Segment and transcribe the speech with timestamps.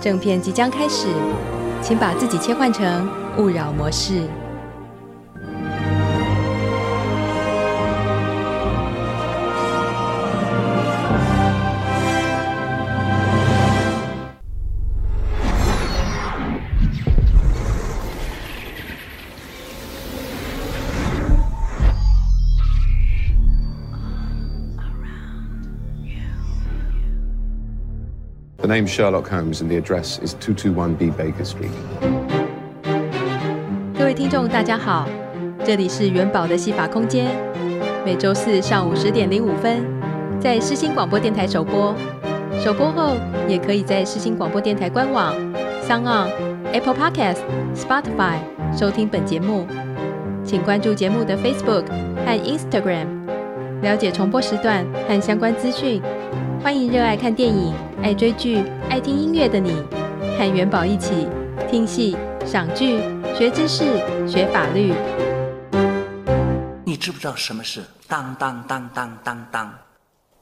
[0.00, 1.08] 正片即将开始，
[1.82, 4.22] 请把自己切换成勿扰模式。
[28.78, 31.72] Name Sherlock Holmes and the address is 221B Baker Street.
[33.98, 35.08] 各位听众，大家好，
[35.64, 37.26] 这里是元宝的戏法空间，
[38.06, 39.84] 每周四上午十点零五分
[40.38, 41.92] 在世新广播电台首播，
[42.64, 43.16] 首播后
[43.48, 45.34] 也可以在世新广播电台官网、
[45.82, 46.28] SoundOn、
[46.72, 47.38] Apple Podcast、
[47.74, 48.36] Spotify
[48.78, 49.66] 收听本节目。
[50.44, 51.84] 请关注节目的 Facebook
[52.24, 53.08] 和 Instagram，
[53.82, 56.00] 了解重播时段和相关资讯。
[56.62, 59.72] 欢迎热爱看电影、爱追剧、爱听音乐的你，
[60.36, 61.28] 和元宝一起
[61.70, 62.98] 听戏、赏剧、
[63.36, 63.84] 学知识、
[64.26, 64.92] 学法律。
[66.84, 69.72] 你知不知道什么是当当当当当当？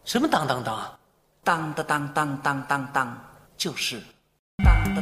[0.04, 0.78] 什么当当当？
[1.44, 3.18] 当当当当当当当，
[3.56, 4.00] 就是
[4.64, 4.95] 当当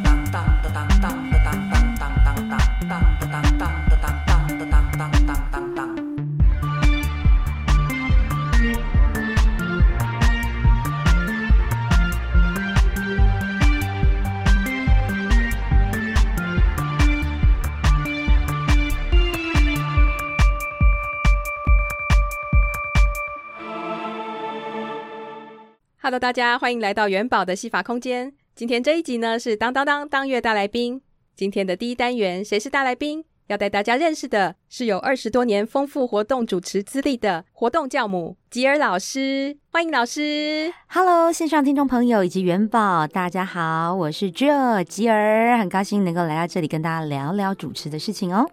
[26.14, 28.32] Hello，大家欢迎来到元宝的戏法空间。
[28.54, 31.02] 今天这一集呢是当当当当月大来宾。
[31.34, 33.24] 今天的第一单元，谁是大来宾？
[33.48, 39.56] 要带大家认识的是有二十多年丰富活动主持资历的活动教母吉尔老师。
[39.72, 40.72] 欢迎老师。
[40.86, 48.48] Hello，线上听众朋友以及元宝，大家好，我是 Jill 吉尔，很高兴能够来到这里跟大家聊聊主持的事情哦。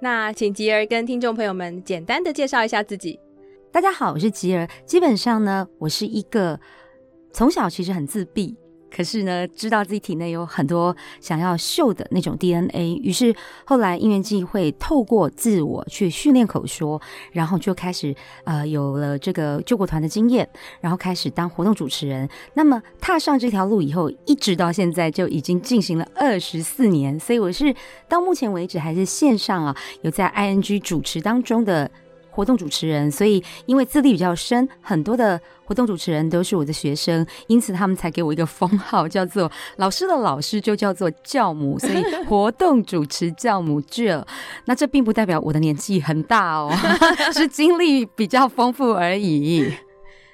[0.00, 3.20] 那请吉儿跟听众朋友们简单的介绍一下自己。
[3.70, 4.66] 大家好，我是吉儿。
[4.86, 6.58] 基本上呢，我是一个。
[7.34, 8.54] 从小其实很自闭，
[8.88, 13.34] 可是呢，知道自己体内有很多想要秀的那种 DNA，于是
[13.64, 17.02] 后来因缘际会，透过自我去训练口说，
[17.32, 18.14] 然后就开始
[18.44, 20.48] 呃有了这个救国团的经验，
[20.80, 22.28] 然后开始当活动主持人。
[22.54, 27.74] 那么踏上这条路以后，一直到现在就已经进行了二十四年，所以我是
[28.08, 31.90] 到目前为止还是线上啊有在 ING 主持当中的。
[32.34, 44.24] 活动主持人，所以因为资历比较深，很多的活动主持人都是我的学生，因此他们才给我一个封号，叫做老师的老师就叫做教母，所以活动主持教母 Jill。
[44.66, 46.72] 那这并不代表我的年纪很大哦，
[47.32, 49.72] 是经历比较丰富而已。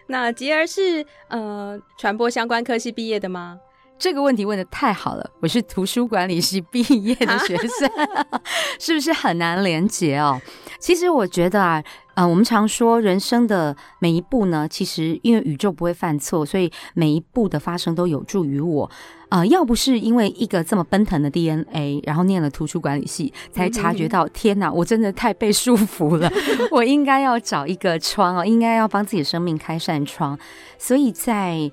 [0.07, 3.59] 那吉儿是呃传播相关科系毕业的吗？
[3.97, 7.91] 这个问题问得太好了，我是图书管理系毕业的学生，
[8.81, 10.41] 是不是很难连结哦？
[10.81, 18.91] 其实我觉得啊，呃，我们常说人生的每一步呢，其实因为宇宙不会犯错，所以每一步的发生都有助于我。
[19.29, 26.33] 呃，要不是因为一个这么奔腾的 DNA，然后念了图书管理系，才察觉到，天哪，我真的太被束缚了，
[26.73, 30.37] 我应该要找一个窗哦，应该要帮自己的生命开扇窗，
[30.79, 31.71] 所以在。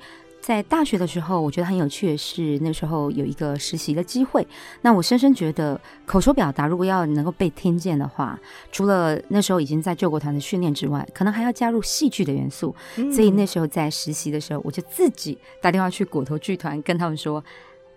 [0.48, 4.48] 在大学的时候，我觉得很有趣的是，那时候有一个实习的机会。
[4.82, 8.40] 那我深深觉得，口说表达如果要能够被听见的话，
[8.72, 12.74] 除了那时候已经在救国团的训练之外，可能还要加入戏剧的元素。
[12.96, 13.12] 嗯。
[13.12, 17.44] 所以那时候在实习的时候，我就自己打电话去果头剧团，跟他们说：“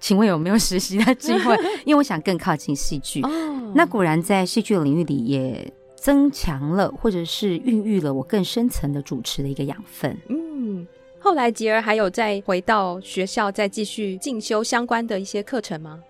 [0.00, 1.56] 请问有没有实习的机会？”
[1.86, 3.22] 因为我想更靠近戏剧。
[3.22, 3.72] 哦。
[3.76, 10.18] 那果然在戏剧的领域里也增强了，或者是孕育了我更深层的主持的一个养分。
[10.28, 10.84] 嗯。
[11.20, 16.00] 后来吉儿还有再回到学校，再继续进修相关的一些课程吗？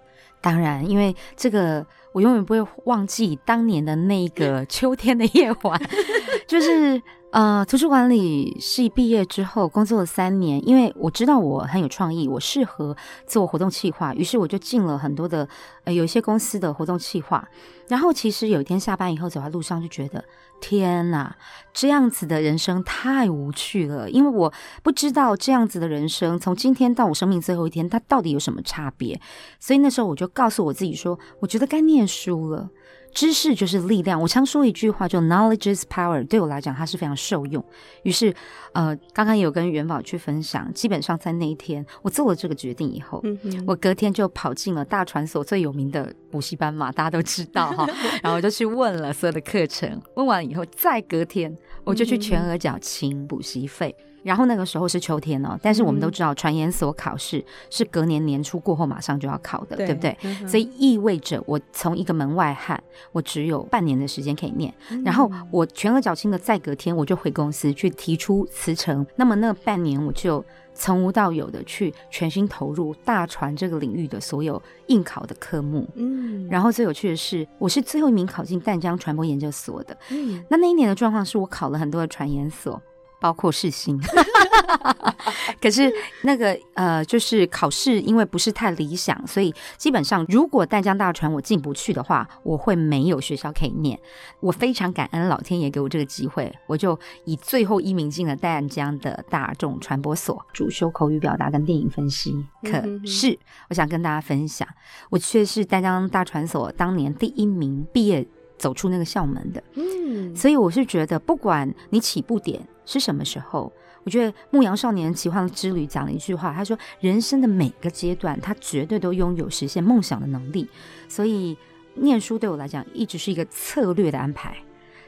[0.41, 5.79] 当然，因为这个我永远不会忘记当年的那个 秋天的夜晚，
[6.47, 7.03] 就是
[7.33, 12.97] 呃，图书管理系毕业之后工作了三年，因为我知道我很有创意，我适合
[13.27, 15.47] 做活动企划，于是我就进了很多的
[15.85, 17.47] 呃有一些公司的活动企划。
[17.89, 20.25] 然后其实有一天下班以后走在路上就觉得，
[20.61, 21.35] 天呐，
[21.73, 24.53] 这样子的人生太无趣了，因为我
[24.83, 29.21] 不知道这样子的人生从今天到我生命最后一天，它到底有什么差别。
[29.59, 32.71] 所以那时候我就告诉我自己说，我觉得该念书了。
[33.13, 34.21] 知识就是力量。
[34.21, 36.27] 我常说一句话，就 “knowledge is power”。
[36.27, 37.65] 对我来讲，它是非常受用。
[38.03, 38.35] 于是，
[38.73, 47.87] 呃，刚刚有跟元宝去分享，基本上在那一天，我做了这个决定以后，嗯、哼我隔天就跑进了大传所最有名的补习班嘛，大家都知道哈。
[48.23, 53.95] 然后我就去问了所有的课程，问完以后，再隔天我就去全额缴清补习费。
[54.23, 60.17] 然后那个时候是秋天哦，但是我们都知道传研所考试是隔年年初过后马上就要考的，对，对不对？
[60.23, 62.83] 嗯、所以意味着我从一个门外汉，
[63.13, 64.73] 我只有半年的时间可以念。
[64.91, 69.07] 嗯、然后我全额缴清的再隔天，我就回公司去提出辞呈。
[69.17, 70.45] 那么那半年我就
[70.75, 75.89] 从无到有的去全心投入大船这个领域的所有应考的科目。
[75.95, 79.97] 嗯，然后最有趣的是，我是最后一名考进淡江传播研究所的。
[80.11, 82.81] 嗯，那那一年的状况是我考了很多的传研所。
[83.21, 84.01] 包括世新，
[85.61, 93.99] 可是那个呃，就是考试，因为不是太理想，所以基本上如果淡江大传我进不去的话，我会没有学校可以念。
[94.41, 102.35] 我非常感恩老天爷给我这个机会，我就以最后一名进了淡江的大众传播所，主修口语表达跟电影分析。
[102.63, 103.39] 可是
[103.69, 104.67] 我想跟大家分享，
[105.11, 108.27] 我却是淡江大传所当年第一名毕业
[108.57, 109.63] 走出那个校门的。
[109.75, 112.67] 嗯，所以我是觉得，不管你起步点。
[112.91, 113.73] 是什么时候？
[114.03, 120.67] 我觉得《牧羊少年奇幻之旅》讲了一句话，他说：“人生的每个阶段，他绝对都拥有实现梦想的能力。”
[121.07, 121.55] 所以，
[121.97, 124.57] 念书对我来讲一直是一个策略的安排，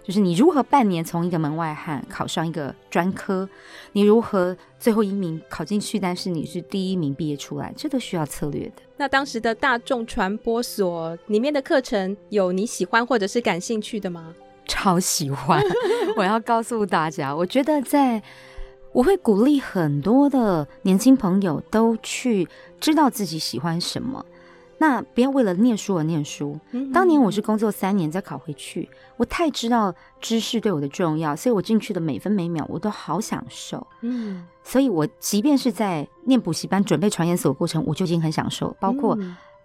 [0.05, 3.49] 就是你如何半年从一个门外汉考上一个专科，
[3.93, 8.83] 你如何最后一名考进去，但是你是第一名毕业出来，这都需要策略的。
[8.99, 14.35] 那当时的大众传播所里面的课程，有你喜欢或者是感兴趣的吗？
[14.73, 15.63] 超喜欢！
[16.17, 18.23] 我要告诉大家，我觉得在
[18.93, 22.49] 我会鼓励很多的年轻朋友都去
[22.81, 24.25] 知道自己喜欢什么。
[24.79, 26.59] 那不要为了念书而念书。
[26.93, 28.89] 当年我是工作三年再考回去，
[29.19, 33.87] 我太知道知识对我的重要，所以我进去的每分每秒我都好享受。
[34.01, 39.17] 嗯，所以我即便是在念补习班准备传研所的过程，我就已经很享受，包括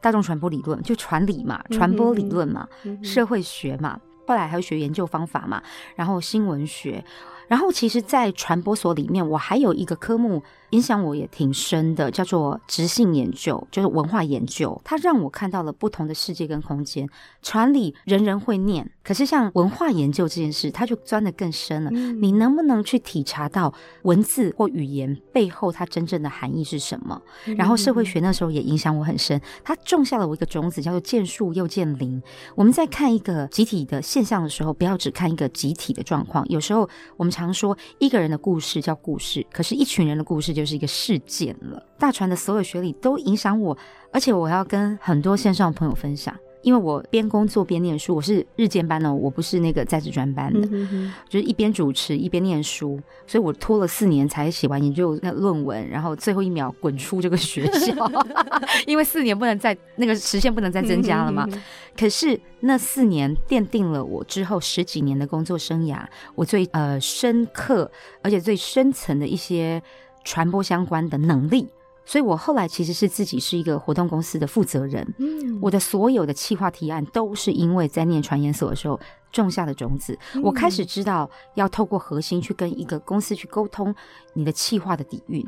[0.01, 2.67] 大众传播理论，就传理嘛，传播理论嘛，
[3.01, 3.99] 社会学嘛。
[4.27, 5.63] 后来还有学研究方法嘛，
[5.95, 7.03] 然后新闻学，
[7.47, 10.43] 然后其实，在传播所里面，我还有一个科目。
[10.71, 14.79] 影响我也挺深的，叫做直性研究，就是文化研究。
[14.83, 17.07] 它让我看到了不同的世界跟空间。
[17.41, 21.91] 传理人人会念，可是像文化研究这件事，它就钻得更深了。
[21.93, 27.21] 嗯、你能不能去体察到文字或语言背后它真正的含义是什么？
[27.45, 32.21] 嗯、然后社会学那时候也影响我很深，它种下了我一个种子，叫做见树又见林。
[32.55, 36.45] 我们在看一个集体的现象的时候，不要只看一个集体的状况。
[36.49, 40.56] 有时候我们常说一个人的故事叫故事，可是一群人的故事。
[40.57, 41.81] 就是一个事件了。
[41.97, 43.77] 大船的所有学历都影响我，
[44.11, 57.95] 而且我要跟很多线上的朋友分享，因为我边工作边念书，我是日间班哦，我不是那个在职专班的，嗯、哼就是一边主持一边念书，所以我拖了四年才写完研究那论文，然后最后一秒滚出这个学校，
[58.85, 61.45] 因为四年不能再那个时限不能再增加了嘛。
[61.49, 61.61] 嗯、哼
[61.97, 66.05] 可是那四年奠定了我之后十几年的工作生涯，
[66.35, 67.89] 我最呃深刻
[68.21, 69.81] 而且最深层的一些。
[70.27, 71.65] 传播相关的能力，
[72.03, 75.07] 所以我后来其实是自己是一个活动公司的负责人。
[75.19, 78.99] 嗯，我的所有的企划提案都是因为在念传研所的时候
[79.31, 80.19] 种下的种子。
[80.33, 83.95] 嗯，我开始知道要透过核心去跟一个公司去沟通
[84.33, 85.47] 你的企划的底蕴。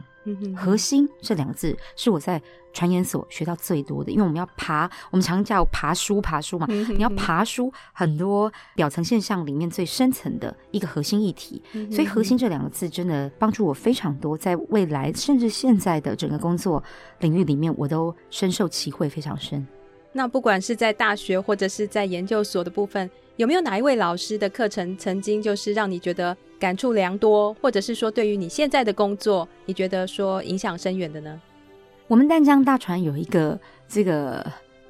[0.55, 11.61] 核心这两个字是我在传研所学到最多的，因为我们要爬，我们常叫爬书，爬书嘛，你要爬书很多表层现象里面最深层的一个核心议题，
[11.91, 16.83] 所以核心这两个字真的帮助我非常多，在未来甚至现在的整个工作
[17.19, 19.65] 领域里面，我都深受其惠非常深。
[20.11, 31.39] 那不管是在大学或者是在研究所的部分，有没有哪一位老师的课程曾经就是让你觉得感触良多，或者是说对于你现在的工作，你觉得说影响深远的呢？
[32.07, 34.45] 我们淡江大船有一个这个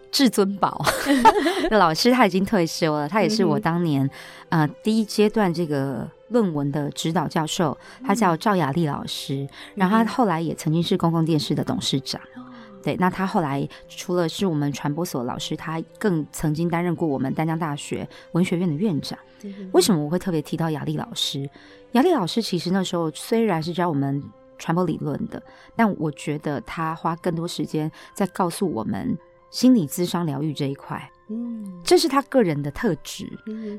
[0.09, 0.81] 至尊宝
[1.69, 4.05] 的老师，他已经退休了，他也是我当年、
[4.49, 12.21] 嗯、哼呃第一阶段这个论文的指导教授，他叫赵雅丽老师，嗯、然后他后来也曾经是公共电视的董事长。
[12.81, 19.17] 对，那他后来除了是我们传播所的老师，他更曾经担任过我们丹江大学文学院的院长。
[19.71, 21.49] 为什么我会特别提到雅丽老师？
[21.93, 24.21] 雅丽老师其实那时候虽然是教我们
[24.57, 25.41] 传播理论的，
[25.75, 29.17] 但我觉得他花更多时间在告诉我们
[29.49, 31.09] 心理咨商疗愈这一块。
[31.29, 33.27] 嗯，这是他个人的特质。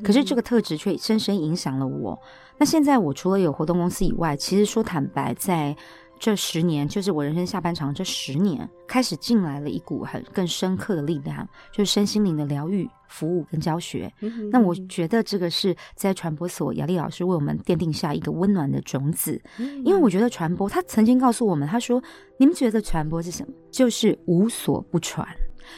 [0.04, 2.18] 可是这个特质却深深影响了我。
[2.58, 5.76] 那现在我除了有活动公司以外，其实说坦白，在
[6.20, 14.12] 这十年，就是我人生下半场这十年，开始进来了一股很更深刻的力量，就是身心灵的疗愈、服务跟教学。
[14.52, 19.40] 那我觉得这个是在传播所，雅丽老师为我们奠定下一个温暖的种子。
[19.82, 22.02] 因为我觉得传播，他曾经告诉我们，他说
[22.36, 23.54] ：“你们觉得传播是什么？
[23.70, 25.26] 就是无所不传。”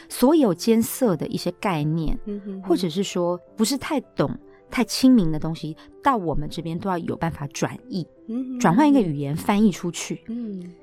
[0.09, 2.19] 所有艰涩的一些概念，
[2.63, 4.29] 或者是说不是太懂、
[4.73, 8.07] 太亲民的东西，到我们这边都要有办法转译，
[8.59, 10.23] 转换一个语言翻译出去。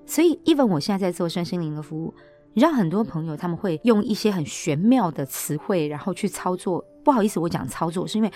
[0.06, 2.14] 所以，even 我现在在做身心灵的服务，
[2.52, 6.84] 你知道很多朋友他们会用一些很玄妙的词汇，然后去操作。
[7.02, 8.30] 不好意思，我讲操作是因为。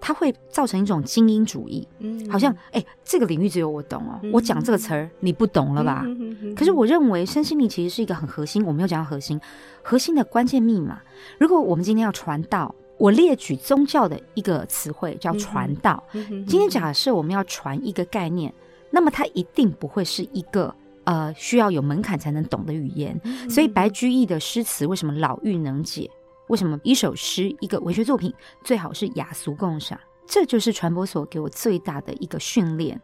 [0.00, 6.06] 它会造成一种精英主义，嗯，好像哎，这个领域只有我懂哦，嗯、我讲这个词儿你不懂了吧？
[6.54, 9.40] 可是我认为身心灵其实是一个很核心，我没有讲到核心，
[9.82, 11.00] 核心的关键密码。
[11.36, 16.02] 如果我们今天要传道，我列举宗教的一个词汇叫传道。
[16.46, 18.52] 今天假设我们要传一个概念，
[18.90, 20.74] 那么它一定不会是一个
[21.04, 23.18] 呃需要有门槛才能懂的语言。
[23.24, 26.10] 嗯、所以白居易的诗词为什么老妪能解？
[26.48, 28.32] 为什么一首诗、一个文学作品
[28.64, 29.98] 最好是雅俗共赏？
[30.26, 33.00] 这就是传播所给我最大的一个训练。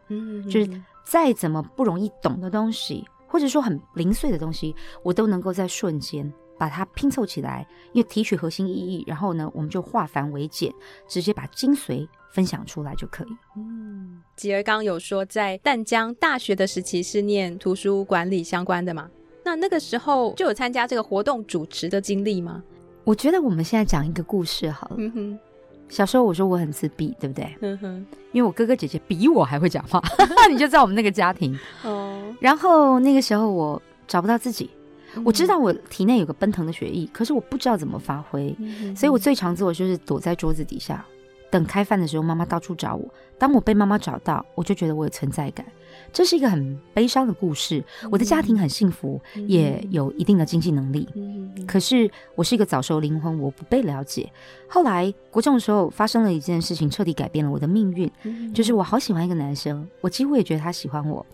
[0.49, 10.73] 就是再怎么不容易懂的东西，或者说很零碎的东西，我都能够在瞬间把它拼凑起来，又提取核心意义，然后呢，我们就化繁为简，
[11.07, 13.27] 直接把精髓分享出来就可以。
[13.57, 19.09] 嗯，吉儿刚有说，在淡江大学的时期是念图书管理相关的嘛？
[19.43, 22.63] 那那个时候就有参加这个活动主持的经历吗？
[23.03, 24.95] 我觉得我们现在讲一个故事好了。
[24.97, 25.39] 嗯哼，
[25.87, 27.55] 小时候我说我很自闭，对不对？
[27.61, 30.01] 嗯哼，因为我哥哥姐姐比我还会讲话，
[30.49, 31.55] 你就知道我们那个家庭。
[31.83, 34.71] 哦，然后那个时候我找不到自己，
[35.15, 41.05] 嗯、我知道我体内有个奔腾的血液，可是我不知道怎么发挥，嗯、所以我最常做的就是躲在桌子底下，
[41.49, 43.07] 等开饭的时候妈妈到处找我。
[43.37, 45.65] 当我被妈妈找到，我就觉得我有存在感。
[46.13, 47.83] 这是一个很悲伤的故事。
[48.09, 51.07] 我的家庭很幸福，嗯、也有一定的经济能力。
[51.15, 54.31] 嗯、可是我是一个早熟灵魂，我不被了解。
[54.69, 58.09] 后来国中的时候发生了一件事情，彻底改变了我的命运。
[58.23, 61.25] 嗯、就是我好喜欢一个男生，我几乎也觉得他喜欢我。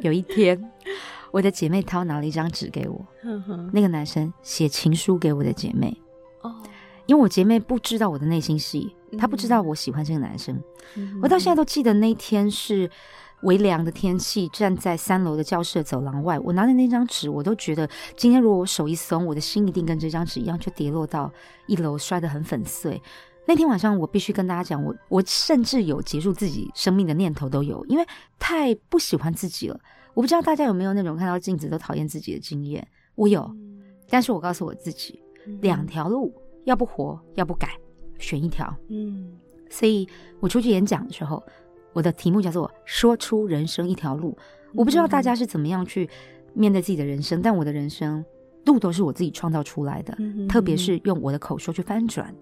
[0.00, 0.60] 有一天，
[1.34, 3.04] 我的姐妹掏拿了一张纸给我，
[3.72, 6.00] 那个男生写情书给我的姐妹。
[6.42, 6.54] 哦，
[7.06, 10.62] 因为我姐妹不知道我的内心戏，她不知道我喜欢这个男生。
[10.94, 12.88] 嗯、我到现在都记得那天是。
[13.42, 17.86] 微凉的天气，站在三楼的教室的走廊外，我拿着那张纸，我都觉得
[18.16, 21.30] 今天如果我手一松，我的心一定跟这张纸一样，就跌落到
[21.66, 23.02] 一楼，摔得很粉碎。
[23.46, 28.06] 那天晚上，我必须跟大家讲，我我甚至有结束自己生命的念头都有，因为
[28.38, 29.78] 太不喜欢自己了。
[30.14, 32.86] 我不知道大家有没有那种看到镜子都讨厌自己的经验？
[33.14, 33.50] 我有，
[34.08, 35.22] 但是我告诉我自己，
[35.60, 36.32] 两条路，
[36.64, 37.68] 要不活，要不改，
[38.18, 38.74] 选一条。
[38.88, 39.36] 嗯，
[39.68, 40.08] 所以
[40.40, 41.42] 我出去演讲的时候。
[41.96, 44.36] 我的题目叫做“说出人生一条路”，
[44.74, 46.10] 我不知道大家是怎么样去
[46.52, 48.24] 面对自己的人生，但我的人生
[48.64, 50.18] 路都是我自己创造出来的，
[50.48, 52.34] 特别是用我的口说去翻转。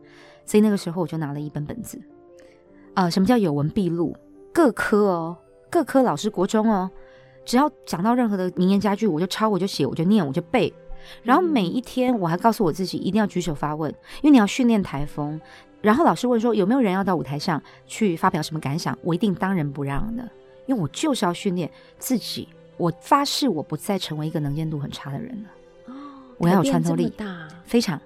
[0.46, 2.00] 所以那个时候我就拿了一本本子，
[2.94, 4.16] 啊、呃，什么叫有文必录？
[4.54, 5.36] 各科哦，
[5.70, 6.90] 各科老师国中哦，
[7.44, 10.72] 只要讲到任何的名言佳句，我就抄，我就写，我就念，我就背。
[11.22, 13.90] 然后每一天我还告诉我自己一定要举手发问，
[14.22, 15.40] 因为你要训练台风。
[15.80, 20.22] 然后老师问说：“有没有人要到舞台上去发表什么感想？”我一定当仁不让的，
[20.66, 21.68] 因为我就是要训练
[21.98, 22.48] 自己。
[22.76, 25.92] 我发誓，我不再成为一个能见度很差的人了。
[25.92, 25.94] 哦，
[26.38, 28.00] 我要有穿透力，大非常。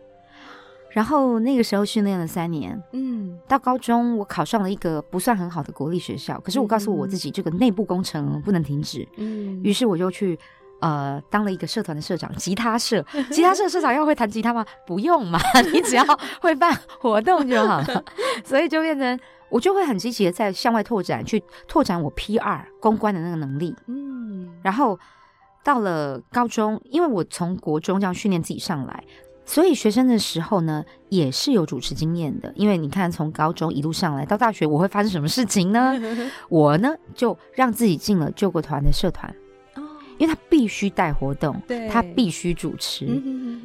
[0.91, 3.16] 然后那个时候训练了三年，嗯，
[3.49, 9.07] 到高中我考上了一个不算很好的国立学校，可是我告诉我自己，这个内部工程不能停止。
[9.17, 10.39] 嗯，于是我就去。
[10.79, 14.63] 呃，当了一个社团的社长，吉他社，吉他社社长要会弹吉他吗？
[14.87, 15.41] 不用嘛，
[15.73, 16.05] 你只要
[16.39, 18.05] 会办活动就好了。
[18.45, 23.75] 所以就变成我就会很积极的在向外拓展，去拓展我 PR 公关的那个能力。
[23.87, 25.01] 嗯，然后
[25.65, 29.03] 到了高中，因为我从国中这样训练自己上来，
[29.47, 32.53] 所以学生的时候呢，也是有主持经验的。
[32.57, 35.95] 因为你看，从高中一路上来到大学，我会发生什么事情呢？
[36.51, 39.35] 我呢就让自己进了救国团的社团。
[40.19, 43.05] 因为他必须带活动，对他必须主持。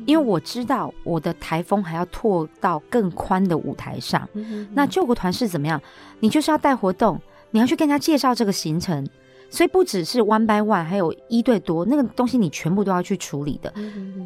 [0.06, 4.28] 因为我知道我的台风还要拓到更宽的舞台上。
[4.74, 5.82] 那救国团是怎么样？
[6.20, 7.18] 你就是要带活动，
[7.52, 9.08] 你要去跟人家介绍这个行程。
[9.52, 13.72] 所以不只是 one by one，还有一对多，那个东西你全部都要去处理的。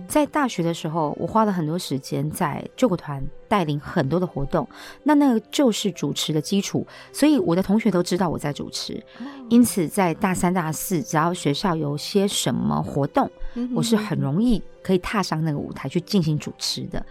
[0.07, 4.65] 在大学的时候，我花了很多时间在救国团带领很多的活动，
[5.03, 9.03] 那那个就是主持的基础，所以我的同学都知道我在主持。
[9.49, 13.29] 因此，在大三、大四，只要学校有些什么活动，
[13.73, 17.03] 我是很容易可以踏上那个舞台去进行主持的。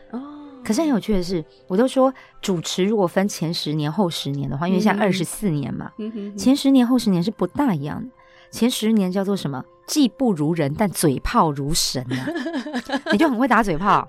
[0.65, 5.91] 可是很有趣的是，我都说主持如果分前十年后十年的话，因为现在二十四年嘛，
[6.37, 8.09] 前十年后十年是不大一样的。
[8.51, 9.63] 前十年叫做什么？
[9.87, 12.27] 技不如人，但嘴炮如神啊！
[13.13, 14.07] 你就很会打嘴炮，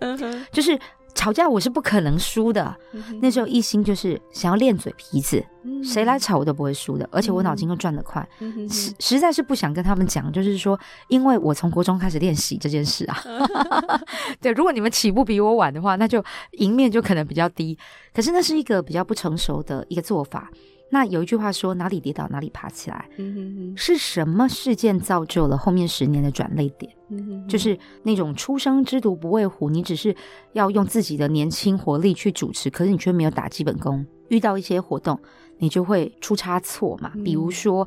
[0.51, 0.79] 就是。
[1.15, 13.17] 吵架我是不可能输的，嗯、那时候一心就是想要练嘴皮子，嗯、谁来吵我都不会输的，而且我脑筋又转得快，嗯、实实在是不想跟他们讲，就是说，因为我从国中开始练习这件事啊，
[14.39, 17.77] 对，如果你们起步比我晚的话，那就赢面就可能比较低，
[18.13, 20.51] 可是那是一个比较不成熟的一个做法。
[20.89, 26.91] 那有一句话说，哪里跌倒哪里爬起来，嗯、哼哼是什么事件造就了后面十年的转捩点？
[27.09, 30.15] 嗯、哼哼就是那种初生之犊不畏虎，你只是
[30.53, 35.19] 要用自己的年轻活力去主持，可是你却没有打基本功，遇到一些活动，
[35.57, 37.11] 你就会出差错嘛。
[37.15, 37.85] 嗯、比如说，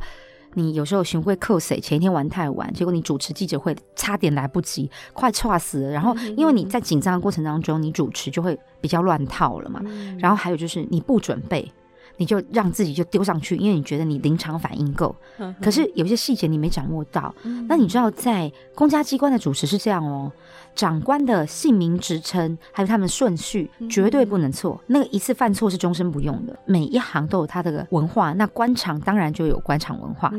[0.54, 5.90] 你有时候巡回扣谁，前一天玩太晚，结果你主持记者会差点来不及，快错死了。
[5.90, 9.80] 然后因为你在紧张的过程当中，你主持就会比较乱套了嘛。
[9.84, 11.70] 嗯、然后还有就是你不准备。
[12.18, 15.14] 你就让自己就丢上去，因为你觉得你临场反应够。
[15.62, 17.34] 可是有些细节你没掌握到。
[17.68, 20.30] 那你知道，在公家机关的主持是这样哦，
[20.74, 24.80] 长官的姓名、职称还有他们顺序绝对不能错。
[24.88, 26.58] 那个一次犯错是终身不用的。
[26.66, 30.32] 每一行都有它的文化，那官场当然就有官场文化。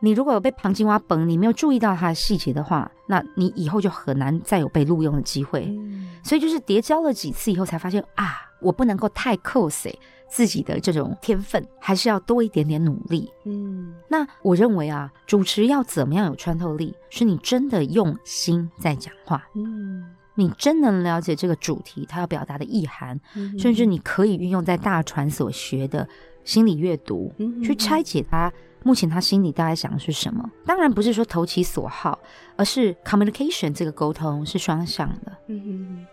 [0.00, 5.76] 你如果有被旁金挖崩，你没有注意到他的细节的话，那你以后就很难再有被录用的机会。
[6.22, 9.98] 所以就是叠交了几次以后，才发现啊，我不能够太扣谁。
[10.28, 13.30] 自己的这种天分，还是要多一点点努力。
[13.44, 19.46] 嗯，那我认为啊，主持要怎么样有穿透力，是你真的用心在讲话。
[19.54, 20.04] 嗯，
[20.34, 26.06] 你真能了解这个主题，它要表达的意涵，嗯、甚至你可以运用在大船所学的
[26.44, 28.52] 心理阅读，嗯、去拆解他
[28.82, 30.48] 目前他心里大概想的是什么。
[30.64, 32.18] 当然不是说投其所好，
[32.56, 35.32] 而是 communication 这个沟通是双向的。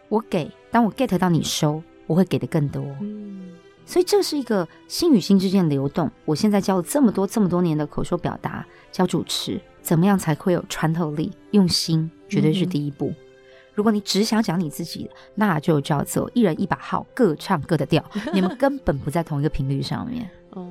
[0.09, 2.83] 我给，当我 get 到你收，我会给的更多。
[3.01, 3.52] 嗯。
[3.85, 6.09] 所以这是一个心与心之间的流动。
[6.25, 11.31] 我现在教了这么多这么多年的口说表达，教主持，怎么样才会有穿透力？
[11.51, 13.07] 用心绝对是第一步。
[13.07, 13.15] 嗯、
[13.73, 20.29] 如果你只想讲你自己，那就叫做一人一把号，各唱各的调，你们根本不在同一个频率上面。
[20.51, 20.67] 哦。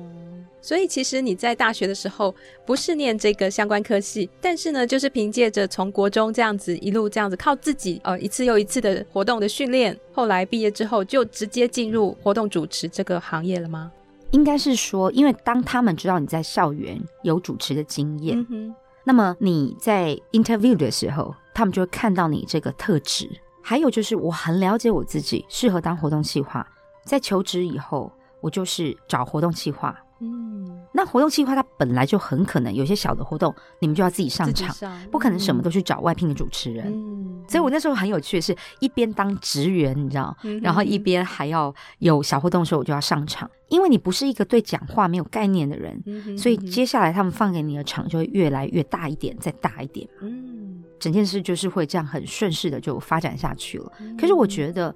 [0.63, 2.33] 所以其实你在大学的时候
[2.65, 13.91] 不是念这个相关科系，但是呢，就是凭借着从国中这样子一路这样子靠自己呃一次又一次的活动的训练，后来毕业之后就直接进入活动主持这个行业了吗？
[14.31, 23.29] 应该是说，因为当他们知道你在校园有主持的经验，嗯、哼那么你在 interview 的时候，他们就会看到你这个特质。
[23.61, 26.65] 还有就是我很了解我自己适合当活动企划，
[27.05, 29.97] 在求职以后，我就是找活动企划。
[30.19, 36.85] 嗯，那活动计划它本来就很可能有些小的活动，你们就要自己上场，上不可能什么都去找外聘的主持人。
[36.87, 43.49] 嗯，所以我那时候很有趣的是，一边当职员，你知道，嗯、然后一边还要有小活动的时候，我就要上场。
[43.69, 50.07] 因为你不是一个对讲话没有概念的人，嗯、所以接下来他们放给你的场就会越来越大一点，再大一点。
[50.21, 53.91] 嗯，整件事就是会这样很顺势的就发展下去了。
[53.99, 54.93] 嗯、可是我觉得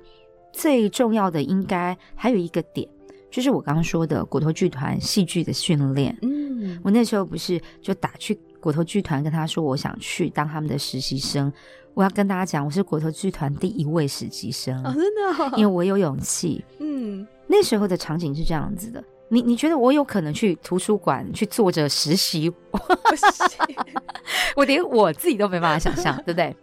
[0.54, 2.88] 最重要的应该还有一个点。
[3.30, 6.18] 就是我刚刚说的骨头剧团戏剧的训练。
[6.22, 11.52] 嗯，我那时候不是就打去骨头剧团跟他说，我想去当他们的实习生。
[11.94, 14.78] 我要跟大家讲，我是骨头剧团第一位实习生。
[14.86, 15.52] 哦，真的哦？
[15.58, 16.64] 因为我有勇气。
[16.80, 19.04] 嗯，那时候的场景是这样子的。
[19.30, 22.54] 你你觉得我有可能去图书馆去坐着实习？
[24.56, 26.56] 我连我自己都没办法想象，对不对？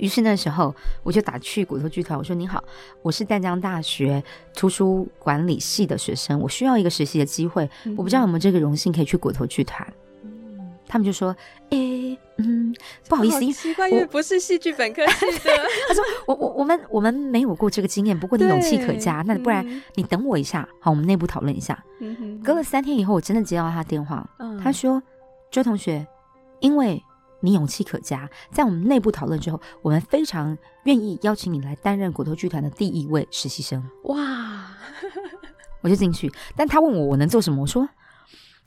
[0.00, 2.64] 于是那时候我就打去骨头剧团，我说：“您好，
[3.02, 4.22] 我是淡江大学
[4.54, 9.86] 图书管理系的学生，我需要一个实习的机会，嗯、我不知道有没有这个荣幸可以去骨头剧团。
[10.24, 10.58] 嗯”
[10.88, 11.36] 他们就说
[11.68, 12.74] ：“诶、欸，嗯，
[13.08, 15.50] 不好意思，奇怪，因为不是戏剧本科系的。
[15.88, 21.84] ”他说：“我我我们我们没有过这个经验，不过你勇气可嘉，对那不然你等我一下，好，我们内部讨论一下。
[22.00, 25.02] 嗯”隔了三天以后，我真的接到他电话，嗯、他说
[25.52, 26.06] ：“周同学，
[26.60, 27.00] 因为。”
[27.40, 33.82] 你勇气可嘉，在我们内部讨论之后，我们非常愿意邀请你来担任骨头剧团的第一位实习生。
[34.04, 34.76] 哇！
[35.82, 37.88] 我就进去，但他问我我能做什么，我说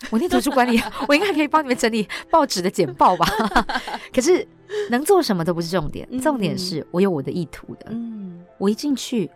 [0.10, 3.26] 我念图书管理， 我应该可以帮你们整理报纸的简报吧。
[4.14, 4.48] 可是
[4.90, 7.86] 能做什么都不是重点，重点是我有我的意图的。
[7.90, 9.30] 嗯，我一进去，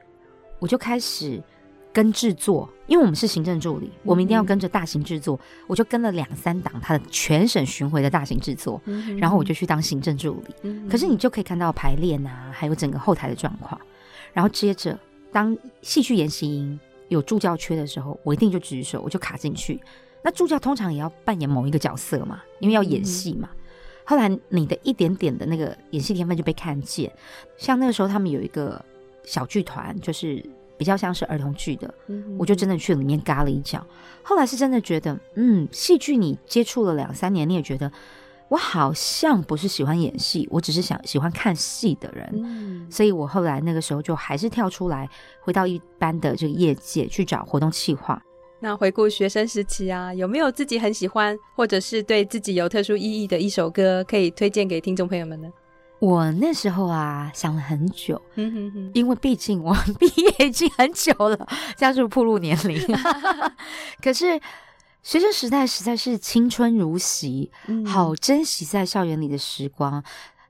[0.59, 1.41] 我就开始。
[1.97, 10.53] 跟制作，因为我们是行政助理，我们一定要跟着大型制作，嗯、我就跟了两三档他的全省巡回的大型制作，嗯、然后我就去当行政助理。
[10.61, 13.81] 嗯、可是你就可以看到排练啊，还有整个后台的状况。
[14.31, 14.95] 然后接着
[15.31, 19.81] 当戏剧研习营有助教缺的时候，我一定就举手，我就卡进去。
[20.21, 23.49] 那助教通常也要扮演某一个角色嘛，因为要演戏嘛。
[23.51, 23.57] 嗯、
[24.05, 27.11] 后来你的一点点的那个演戏天分就被看见，
[27.57, 28.85] 像那个时候他们有一个
[29.23, 30.45] 小剧团，就是
[30.77, 33.85] 比较像是儿童剧的，嗯、我就真的去里面嘎了一脚。
[34.23, 37.91] 后来是真的觉得，嗯，戏剧你接触了两三年，你也觉得
[38.49, 42.29] 我好像不是喜欢演戏，我只是想喜欢看戏的人。
[42.33, 45.09] 嗯、所以我后来那个时候就还是跳出来，
[45.41, 48.21] 回到一般的这个业界去找活动企划。
[48.59, 55.47] 那回顾学生时期啊，有没有自己很喜欢，或者是对自己有特殊意义的一首歌，可以推荐给听众朋友们呢？
[55.99, 62.79] 我那时候啊，想了很久，嗯哼哼，因为毕竟我 毕业已经很久了，这样是不是暴露年龄？
[64.01, 64.39] 可是
[65.01, 70.03] 学生时代实在是青春如洗，嗯、好珍惜在校园里的时光。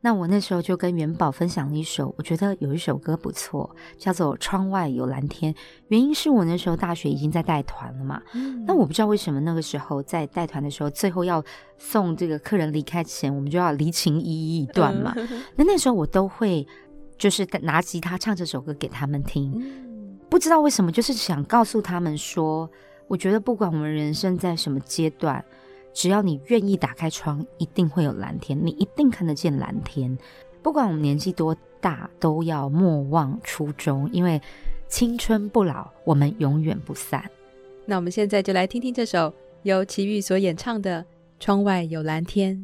[0.07, 5.53] 那我那时候就跟元宝分享了一首，我觉得有一首歌不错，叫做《窗外有蓝天》。
[5.89, 8.21] 原因是我那时候大学已经在带团了嘛。
[8.33, 11.43] 嗯、那我不知道为什么那个时候在带团的时候，最后要
[11.77, 15.11] 送这个客人离开前，我们就要离情依依一段嘛。
[15.17, 16.65] 嗯、 那那时候我都会
[17.17, 19.51] 就是拿吉他唱这首歌给他们听。
[19.57, 22.71] 嗯、不知道为什么，就是想告诉他们说，
[23.09, 25.43] 我觉得不管我们人生在什么阶段。
[25.97, 30.15] 只要你愿意打开窗，一定会有蓝天，你一定看得见蓝天。
[30.61, 34.39] 不管我们年纪多大，都要莫忘初衷，因为
[34.87, 37.27] 青春不老，我们永远不散。
[37.87, 39.33] 那我们现在就来听听这首
[39.63, 41.01] 由齐豫所演唱的
[41.39, 42.55] 《窗外有蓝天》。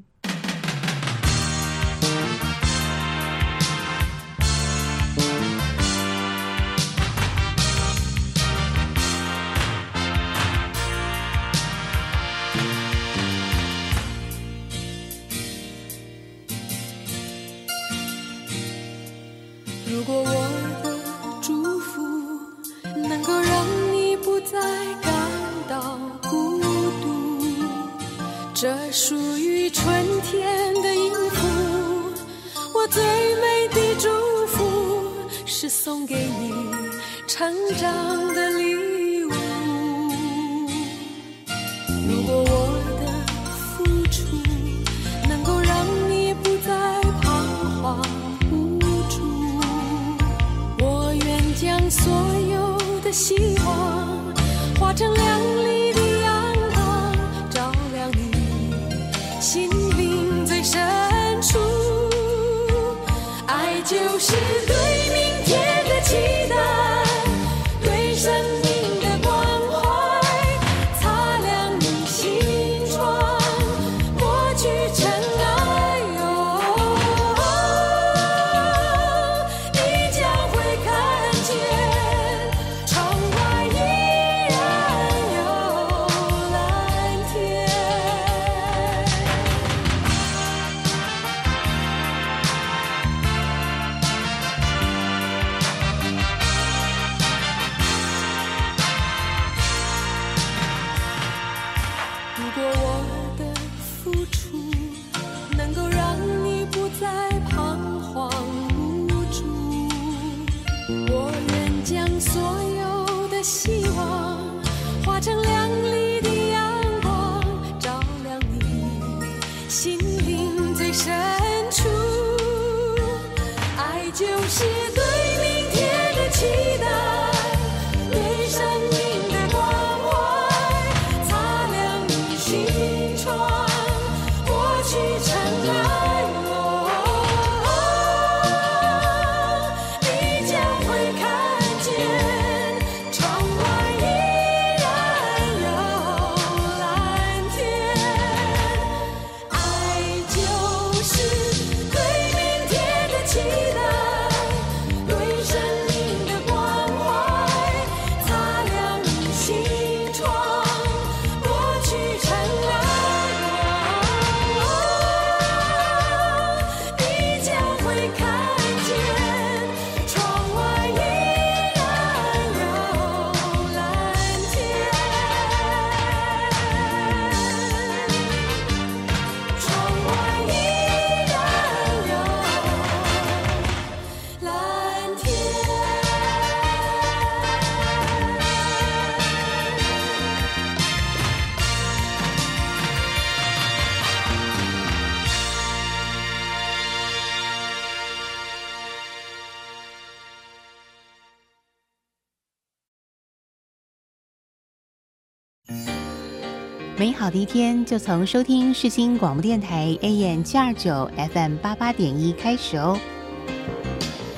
[207.33, 212.95] 的一天就从收听世新广播电台 AM 七二九 FM 八八点一开始哦。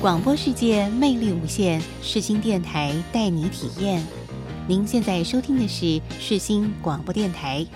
[0.00, 4.02] 广播世界魅力无限，世新电台带你体验。
[4.66, 7.66] 您现在收听的是世新广播电台。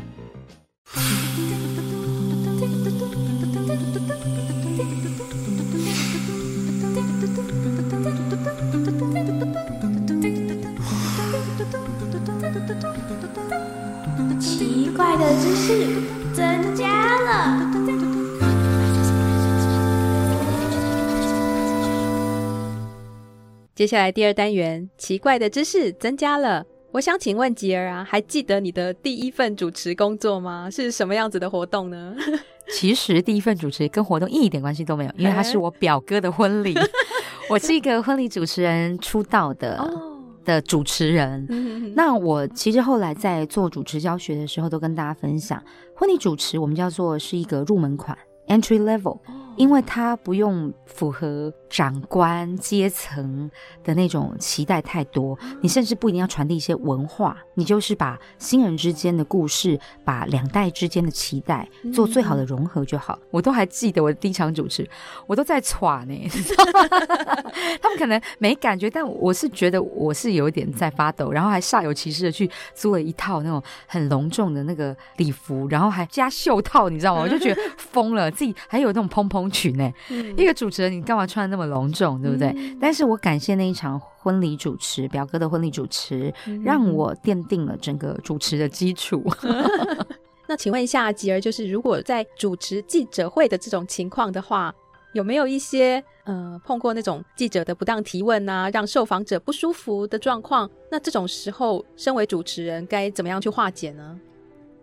[23.80, 26.62] 接下来第二单元，奇怪的知识增加了。
[26.92, 30.68] 我想请问吉儿啊，还记得你的第一份主持工作吗？
[30.70, 32.14] 是什么样子的活动呢？
[32.76, 36.74] 其实第一份主持跟活动一点关系都没有，因为他是我表哥的婚礼。
[37.48, 39.78] 我是一个婚礼主持人出道的。
[39.78, 40.08] 哦
[40.42, 41.46] 的主持人，
[41.94, 45.62] 那我其实后来在做主持教学的时候，都跟大家分享，
[45.94, 48.16] 婚礼主持我们叫做是一个入门款
[48.48, 49.18] （entry level）。
[49.60, 53.50] 因为他不用符合长官阶层
[53.84, 63.18] 的那种期待太多，你甚至不一定要传递一些文化，你就是把新人之间的故事，把两代之间的期待做最好的融合就好。
[63.30, 64.88] 我都还记得我的第一场主持，
[65.26, 66.14] 我都在喘呢，
[67.82, 77.20] 他们可能没感觉，但我是觉得我是有一点在发抖，然后还煞有其事的去租了一套那种很隆重的那个礼服，然后还加袖套，你知道吗？
[77.20, 79.60] 我就觉得疯了，自己还有那种蓬蓬。
[79.60, 79.92] 群呢，
[80.36, 82.48] 一个主持人，你干嘛穿的那么隆重，对不对？
[82.56, 89.22] 嗯、但是我感谢那一场婚礼主持，表哥的婚礼主持，嗯、让我奠定了整个主持的基础。
[90.48, 94.74] 那请问一下吉儿，就是如果在主持记者会的这种情况的话，
[95.12, 100.70] 有没有一些呃碰过那种记者的不当提问啊，让受访者不舒服的状况？
[100.90, 104.18] 那这种时候，身为主持人该怎么样去化解呢？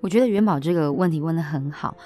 [0.02, 1.98] 我觉得元宝这个问题问的很好。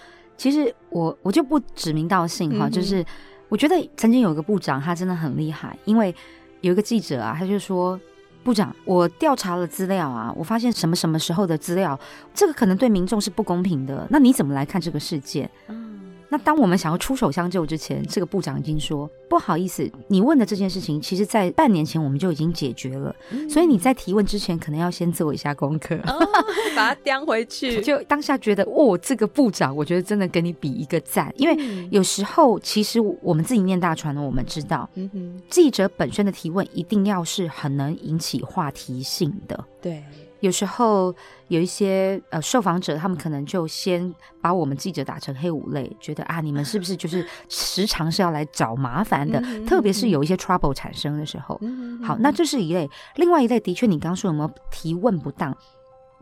[0.42, 3.06] 其实我我就不指名道姓哈，嗯、就是
[3.48, 6.16] 我觉得曾经有个部长，他真的很厉害，因为
[6.62, 8.00] 有一个记者啊，他就说，
[8.44, 12.00] 部长，我调查了资料啊，我发现什么什么时候的资料，
[12.34, 15.48] 这个可能对民众是不公平的，那你怎么来看这个事件？
[15.68, 16.01] 嗯
[16.32, 26.26] 那当我们想要出手相救之前，这个部长已经说不好意思，你问的这件事情，其实在半年前我们就已经解决了，嗯、所以你在提问之前，可能要先做一下功课，哦、
[26.74, 27.82] 把它 叼回去。
[27.82, 40.02] 就当下觉得，哦，这个部长，我觉得真的跟你比一个赞，因为有时候其实我们自己念大传的，我们知道，嗯、哼记者本身的提问一定要是很能引起话题性的，对。
[40.42, 41.16] 有时候
[41.48, 49.42] 有一些呃受访者，他们可能就先把我们记者打成黑五类，觉得啊，你们是不是就是时常是要来找麻烦的？
[49.66, 51.60] 特别是有一些 trouble 产生的时候。
[52.04, 52.90] 好，那这是一类。
[53.16, 55.56] 另外一类，的确你刚刚说有没有提问不当，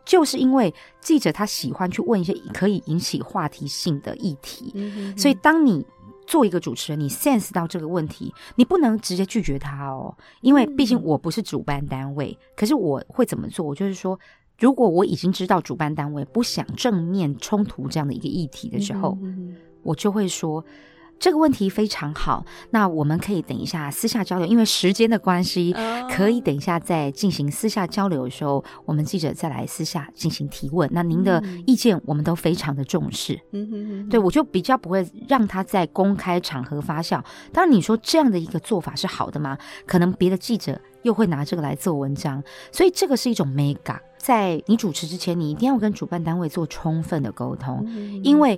[0.06, 4.74] 就是因为记者他喜欢去问一些可以引起话题性的议题，
[5.18, 5.86] 所以当你。
[6.30, 12.38] 做一个主持人，你 sense 到这个问题，你不能直接拒绝他哦，因为毕竟我不是主办单位。
[12.40, 13.66] 嗯、可是我会怎么做？
[13.66, 14.20] 我就是说，
[14.60, 19.18] 如果我已经知道主办单位不想正面冲突这样的一个议题的时候，
[19.82, 20.64] 我就会说。
[21.20, 25.76] 这个问题非常好，那我们可以等一下私下交流，因为时间的关系，
[26.10, 30.90] 可以等一下在进行私下交流的时候，我们记者再来私下进行提问。
[30.94, 37.22] 那您的意见我们都非常的重视，嗯哼，对，我就比较不会让他在公开场合发酵。
[37.52, 39.58] 当然，你说这样的一个做法是好的吗？
[39.86, 44.02] 可能别的记者又会拿这个来做文章，所以这个是一种美感。
[44.18, 47.86] 在你主持之前，你一定要跟主办单位做充分的沟通，
[48.24, 48.58] 因为。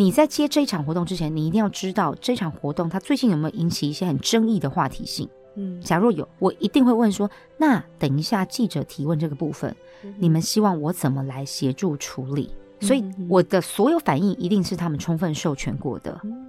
[0.00, 5.28] 你在接这一场活动之前，你一定要知道这场活动它最近有没有引起一些很争议的话题性。
[5.56, 12.48] 嗯，假若有，我一定会问说：那等一下记者提问这个部分，嗯、你们希望我怎么来协助处理？
[12.80, 16.18] 所以我的所有反应一定是他们充分授权过的。
[16.24, 16.46] 嗯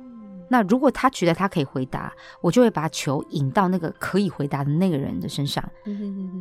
[0.52, 2.12] 那如果他觉得他可以回答，
[2.42, 5.64] 我就会把球引到那个可以回答的那个人的身上。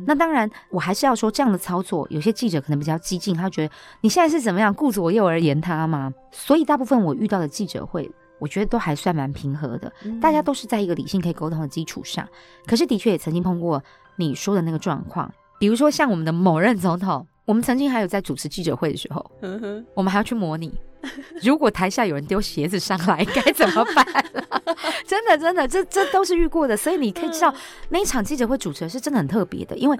[0.05, 6.13] 那当然，我还是要说这样的操作，有些记者可能比较激进，他觉得你现在是怎么样顾左右而言他吗？
[6.29, 12.27] 所以大部分我遇到的记者会，我觉得都还算蛮平和的，嗯、大家都是在一个理性可以沟通的基础上。
[12.65, 13.81] 可是的确也曾经碰过
[14.17, 20.73] 你说的那个状况，比如说像我们的某任总统，我们曾经还有在主持记者会的时候，嗯、我们还要去模拟。
[21.41, 24.05] 如果台下有人丢鞋子上来，该怎么办？
[25.07, 26.77] 真的，真的，这这都是遇过的。
[26.77, 27.53] 所以你可以知道，
[27.89, 29.97] 那一场记者会主持人是真的很特别的，因为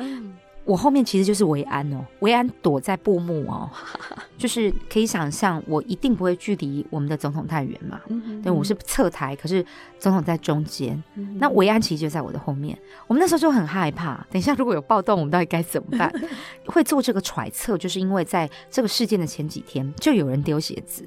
[0.72, 3.70] 我后面其实就是维安哦，维安躲在布幕哦，
[4.40, 8.00] 就是可以想象，我一定不会距离我们的总统太远嘛。
[8.08, 9.66] 嗯，对，我是侧台，可是
[10.00, 12.78] 总统在中间，嗯、那维安其实就在我的后面。
[13.08, 16.10] 我们那时候就很害怕，等一下如果有暴动，我们到底该怎么办？
[16.68, 21.04] 会做这个揣测，就是因为在这个事件的前几天，就有人丢鞋子。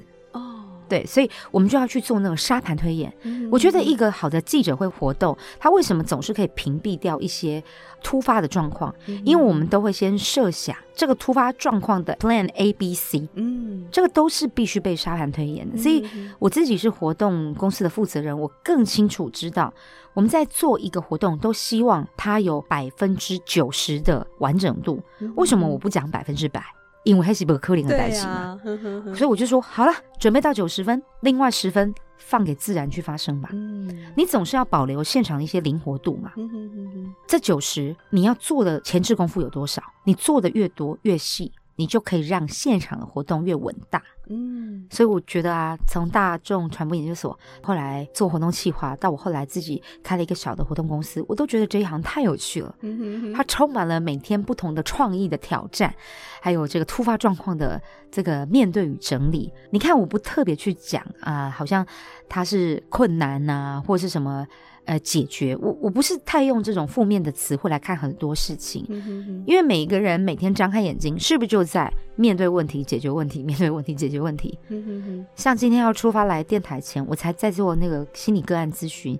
[0.87, 3.11] 对，所以我们就要去做那个沙盘推演。
[3.23, 7.63] 嗯、我觉得一个好的记者会活动，他为什么总是可以屏蔽掉一些
[8.03, 8.93] 突发的状况？
[9.07, 15.77] 嗯、因为我们都会先设想这个突发状况的 Plan A、B、C，嗯，这个都是必须被沙盘推演的。
[15.77, 16.03] 所以
[16.39, 19.73] 我自己是活动公司的负责人，我更清楚知道
[20.13, 25.01] 我们在做一个活动，都希望它有百分之九十的完整度。
[25.35, 26.63] 为什么我不讲百分之百？
[27.05, 33.49] 因为还是不可能的代志嘛，呵呵呵，所以我就说好了，准备到九十分，另外十分放给自然去发生吧。
[33.53, 33.87] 嗯，
[34.17, 36.33] 你总是要保留现场的一些灵活度嘛。
[36.35, 39.81] 嗯哼哼哼，这九十你要做的前置功夫有多少？
[40.03, 41.51] 你做的越多越细。
[41.75, 55.93] 你就可以让现场的活动越稳大，嗯，所以我觉得啊，从大众传播研究所后来做活动企划，到我后来自己开了一个小的活动公司，我都觉得这一行太有趣了，嗯哼哼，它充满了每天不同的创意的挑战，
[56.41, 59.51] 还有这个突发状况的这个面对与整理。
[59.71, 61.85] 你看，我不特别去讲啊，好像
[62.29, 64.47] 它是困难呐、啊，或是什么。
[64.85, 74.59] 呃，解决我我不是太用这种负面的词汇来看很多事情，嗯、哼哼，因为每一个人每天张开眼睛，是不是就在面对问题、解决问题、面对问题、解决问题？
[74.69, 79.17] 嗯、哼哼，像今天要出发来电台前，我才在做那个心理个案咨询，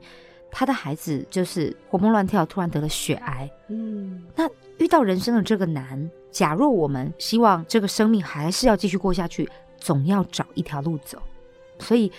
[0.51, 3.49] 他的孩子就是活蹦乱跳，突然得了血癌。
[3.69, 4.47] 嗯，那
[4.78, 9.49] 遇到人生的这个难，假若我们希望这个生命还是要继续过下去，
[9.80, 11.17] 总要找一条路走，
[11.80, 12.12] 所以。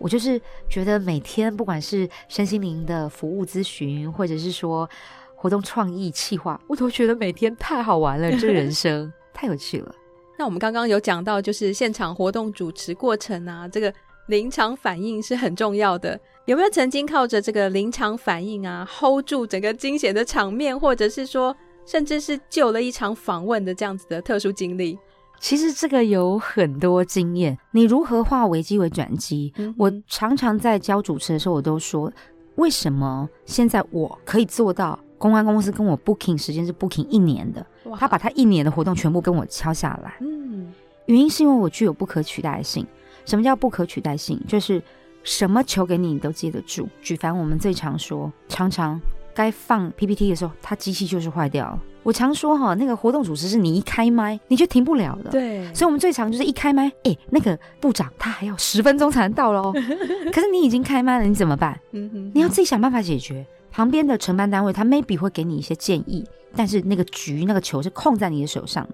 [0.00, 4.88] 我就是觉得每天不管是身心灵的服务咨询，或者是说
[5.36, 9.94] 活动创意企划，我都觉得每天太好玩了，这人 生太有趣了。
[10.38, 13.92] 那我们刚刚有讲到，就是现场活动主持过程啊，这个
[14.28, 16.18] 临场反应是很重要的。
[16.46, 24.98] 有没有曾经靠着这个临场反应啊，hold 住整个惊险的场面，或者是说，甚至是救了一场访问的这样子的特殊经历？
[25.40, 29.52] 其实这个有很多经验，你如何化危机为转机？
[29.56, 32.12] 嗯、我常常在教主持的时候，我都说，
[32.56, 34.96] 为什么现在我可以做到？
[35.16, 37.66] 公关公司跟我 booking 时间是 booking 一年的，
[37.98, 40.14] 他把他一年的活动全部跟我敲下来。
[40.20, 40.72] 嗯，
[41.04, 42.86] 原因是因为我具有不可取代性。
[43.26, 44.40] 什么叫不可取代性？
[44.48, 44.82] 就是
[45.22, 46.88] 什么求给你，你都接得住。
[47.02, 48.98] 举凡我们最常说，常常
[49.40, 51.82] 该放 PPT 的时候，他机器就是坏掉了。
[52.02, 55.30] 我常说哈，那个活动主持是你一开麦你就停不了的。
[55.30, 59.72] 对，所以我们最常就是一开麦，哎、欸，那个部长他还要十分钟才能到喽。
[60.30, 61.78] 可是你已经开麦了，你怎么办？
[61.90, 63.46] 你要自己想办法解决。
[63.70, 66.22] 旁边的承办单位他 maybe 会给你一些建议，
[66.54, 68.86] 但是那个局那个球是控在你的手上，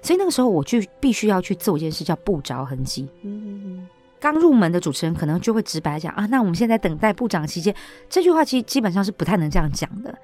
[0.00, 3.06] 所以那个时候我就必须要去做一件事，叫不着痕迹。
[4.24, 7.74] 刚入门的主持人可能就会直白讲啊，那我们现在等待部长期间，
[8.08, 10.18] 这句话其实基本上是不太能这样讲的。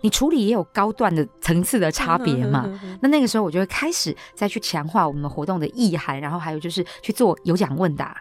[0.00, 2.68] 你处理也有高段的层次的差别嘛？
[3.00, 8.20] 那那个时候我就会开始再去强化我们活动的意涵，然后还有就是去做有奖问答，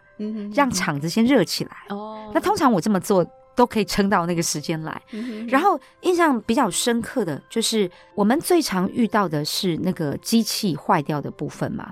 [0.53, 1.71] 让场子先热起来。
[1.89, 5.01] 哦，那通常我这么做都可以撑到那个时间来。
[5.47, 11.91] 然后印象比较深刻的就是我们最常遇到的是那个机器坏掉的部分嘛。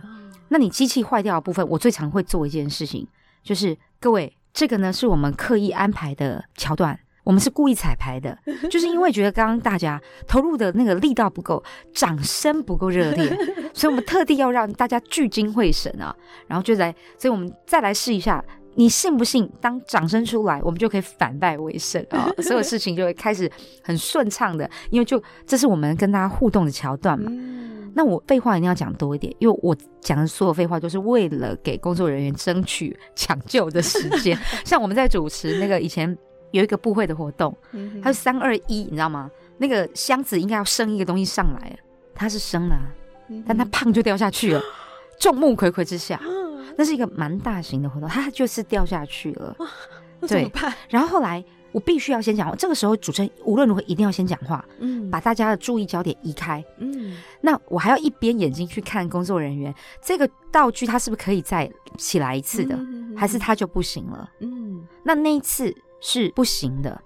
[0.50, 3.08] 那你机器坏掉的部分，我最常会做一件事情，
[3.44, 7.00] 就是各位，这个呢是我们刻意安排的桥段。
[7.24, 8.36] 我们是故意彩排的，
[8.72, 13.30] 就是因为觉得刚刚大家投入的那个力道不够，掌声不够热烈，
[13.76, 16.16] 所以我们特地要让大家聚精会神啊，
[16.48, 18.44] 然后就来，所以我们再来试一下，
[18.76, 19.50] 你信不信？
[19.60, 23.52] 当掌声出来，我们就可以反败为胜啊， 所有事情就会开始
[23.84, 27.32] 很顺畅的，因为就这是我们跟大家互动的桥段嘛。
[27.94, 36.18] 那我废话一定要讲多一点，因为我讲的所有废话都是为了给工作人员争取抢救的时间， 像我们在主持那个以前。
[36.52, 37.56] 有一个部会的活动，
[38.04, 39.32] 它是三二一，你知道吗？
[39.58, 41.80] 那个箱子应该要升一个东西上来，
[42.14, 42.78] 它是升了，
[43.48, 44.62] 但它胖就掉下去了。
[45.18, 46.20] 众目睽睽之下，
[46.82, 49.56] 那是一个蛮大型的活动，它就是掉下去了。
[50.28, 50.52] 对，
[50.90, 62.76] 然后后来我必须要先讲话，这个时候主持人无论如何一定要先讲话，嗯，把大家的注意焦点移开，嗯，那我还要一边眼睛去看工作人员，这个道具它是不是可以再起来一次的，
[63.16, 64.28] 还是它就不行了？
[64.40, 65.72] 嗯，那那一次。
[66.04, 67.00] 是不行的，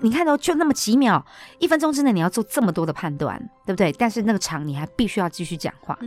[0.00, 1.24] 你看到就那么几秒，
[1.58, 3.92] 一分钟之内你要做这么多的判断，对不对？
[3.92, 5.98] 但是那个场你还必须要继续讲话。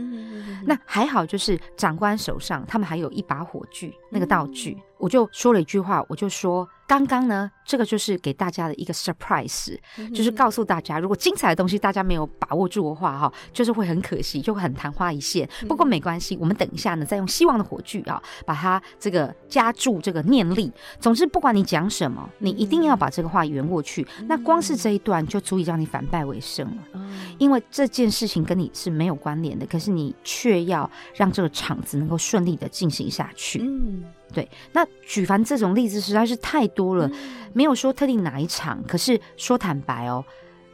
[0.64, 15.48] 那还好，就是长官手上他们还有一把火炬那个道具，我就说了一句话，我就说刚刚呢，这个就是给大家的一个 surprise，、嗯、就是告诉大家，如果精彩的东西大家没有把握住的话，哈，就是会很可惜，就会很昙花一现。
[15.66, 20.70] 不过没关系，我们等一下呢，再用希望的火炬啊，把它这个加注这个念力。
[21.00, 24.06] 总之，不管你讲什么，你一定要把这个话圆过去。
[24.18, 33.60] 嗯、那光是这一段就足以让你反败为胜了，嗯、因为这件事情跟你是没有关联的，可是你却要让这个场子能够顺利的进行下去。
[33.62, 34.04] 嗯。
[34.32, 37.10] 对，那举凡这种例子实在是太多了，
[37.52, 38.82] 没有说特定哪一场。
[38.84, 40.24] 可是说坦白哦，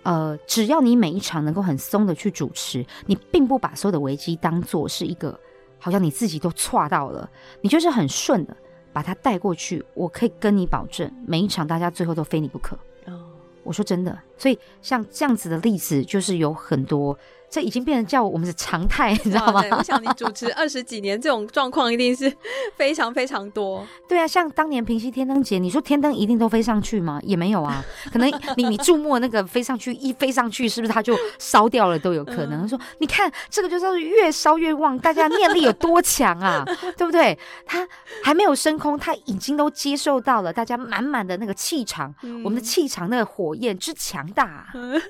[0.05, 5.39] 呃，只要你每一场能够很松的去主持，你并不把所有的危机当做是一个，
[5.79, 7.29] 好像你自己都错到了，
[7.61, 8.57] 你就是很顺的
[8.93, 9.85] 把它带过去。
[9.95, 12.77] 我可以跟你保证，每一场大家最后都非你不可。
[13.07, 13.27] 哦，
[13.65, 17.19] 我说真的，所以像这样子的例子就是有很多。
[17.51, 19.63] 这已经变成叫我们的常态， 你知道吗？
[19.71, 22.33] 我想你主持 二十几年，这种状况一定是
[22.77, 23.87] 非常非常多。
[24.09, 27.19] 对啊，像当年平息天灯节，你说天灯一定都飞上去吗？
[27.23, 32.65] 也没有啊， 可能你你注目那个飞上去，一飞上去，是不是它就烧掉了都有可能？
[32.65, 36.65] 嗯、说你看这个就是越烧越旺，大家念力有多强啊，
[36.97, 37.39] 对不对？
[37.67, 37.87] 它
[38.23, 44.67] 还没有升空，它已经都接受到了大家满满的那个气场，嗯、我们的气场那个火焰之强大、啊。
[44.75, 45.01] 嗯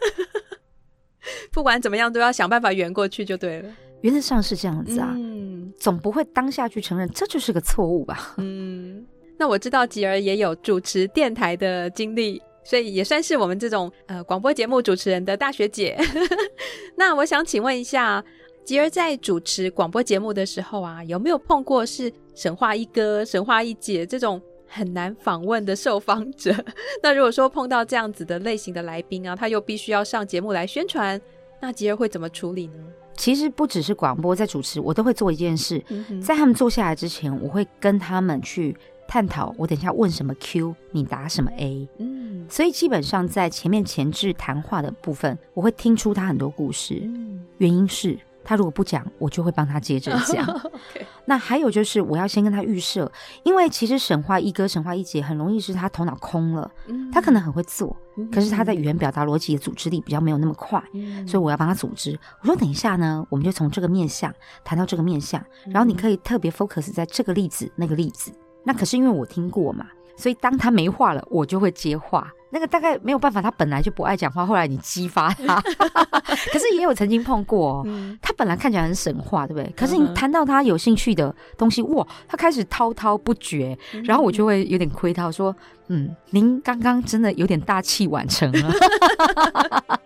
[1.52, 3.70] 不管怎么样，都要想办法圆过去就对了。
[4.02, 8.34] 原则上是这样子啊，嗯，总不会当下去承认这就是个错误吧？
[8.38, 9.04] 嗯，
[9.36, 15.98] 那我知道吉儿也有主持电台的经历，所以也算是我们这种呃广播节目主持人的大学姐。
[16.96, 18.24] 那我想请问一下，
[18.64, 24.40] 吉儿在主持广播节目的时候啊，有没有碰过是神话一哥、神话一姐这种？
[24.68, 26.54] 很难访问的受访者，
[27.02, 31.20] 那如果说碰到这样子的类型的来宾啊，他又必须要上节目来宣传，
[31.60, 32.74] 那吉儿会怎么处理呢？
[33.16, 38.76] 其实不只是广播在主持，我都会做一件事，嗯、在他们坐下来之前，我会跟他们去
[39.08, 41.88] 探讨，我等一下问什么 Q，你答什么 A。
[41.98, 48.16] 嗯，所以基本上在前面前置谈话的部分，我会听出他很多故事，嗯、原因是。
[48.48, 50.46] 他如果不讲，我就会帮他接着讲。
[50.88, 51.02] Okay.
[51.26, 53.10] 那还有就是，我要先跟他预设，
[53.42, 62.18] 因为其实神话一哥、神话一姐很容易是他头脑空了，嗯、他可能很会做，嗯、可是他在语言表达逻辑的组织力比较没有那么快，嗯、所以我要帮他组织。
[62.40, 64.32] 我说等一下呢，我们就从这个面向
[64.64, 68.32] 谈到这个面向，然后你可以特别 focus 在这个例子、那个例子。
[68.64, 69.86] 那可是因为我听过嘛，
[70.18, 72.30] 所以当他没话了，我就会接话。
[72.50, 75.60] 那个大概没有办法，他本来就不爱讲话，后来你激发他，
[76.50, 79.70] 可是也有曾经碰过、哦，嗯、他本来看起来很神话，对不对？
[79.76, 85.54] 可是你谈到他有兴趣的东西，哇，他开始滔滔不绝，然后我就会有点亏他，说，
[85.88, 88.72] 嗯，您刚刚真的有点大器晚成了。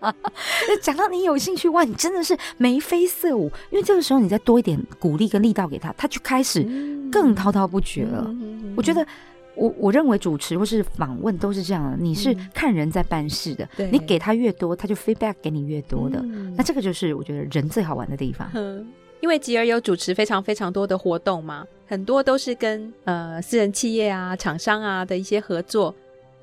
[0.82, 6.66] 讲到你有兴趣，哇，你真的是眉飞色舞，因为这个时候你再多一点鼓励跟力道给他，他就开始
[7.12, 8.28] 更滔滔不绝了。
[8.76, 9.06] 我觉得。
[9.54, 16.18] 我我认为主持或是访问都是这样的，你是看人在办事的，嗯、你给他越多，他就 feedback 给你越多的。
[16.22, 18.50] 嗯、那这个就是我觉得人最好玩的地方。
[18.54, 18.86] 嗯，
[19.20, 25.94] 因为吉尔有主持非常非常多的活动嘛，很多都是跟呃私人企业啊、厂商啊的一些合作。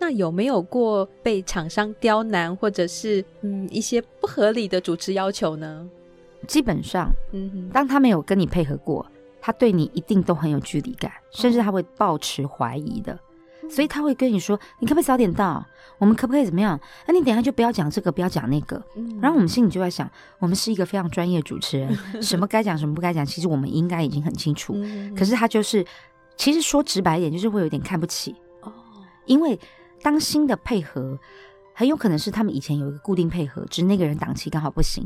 [0.02, 5.90] 那有没有过被厂商刁难，或者是嗯一些不合理的主持要求呢？
[6.48, 9.06] 基本上，嗯哼，当他没有跟你配合过。
[9.42, 15.66] 他对你一定都很有距离感，甚至他会抱持怀疑的，哦、所以他会跟你说：“你可不可以早点到？
[15.98, 16.80] 我们可不可以怎么样？
[17.06, 18.82] 那、啊、你等一下就不要讲这个，不要讲那个。
[18.96, 20.10] 嗯”然后我们心里就在想：
[20.40, 24.74] 我们是一个非常专业的主持人， 什么该讲，什么不该讲，其实我们应该已经很清楚。
[24.76, 25.86] 嗯、可是他就是，
[26.38, 28.72] 其实说直白一点，就是会有点看不起哦。
[29.26, 29.60] 因为
[30.02, 31.20] 当新的配合，
[31.74, 35.06] 很有可能是他们以前有一个固定配合，只是那个人档期刚好不行，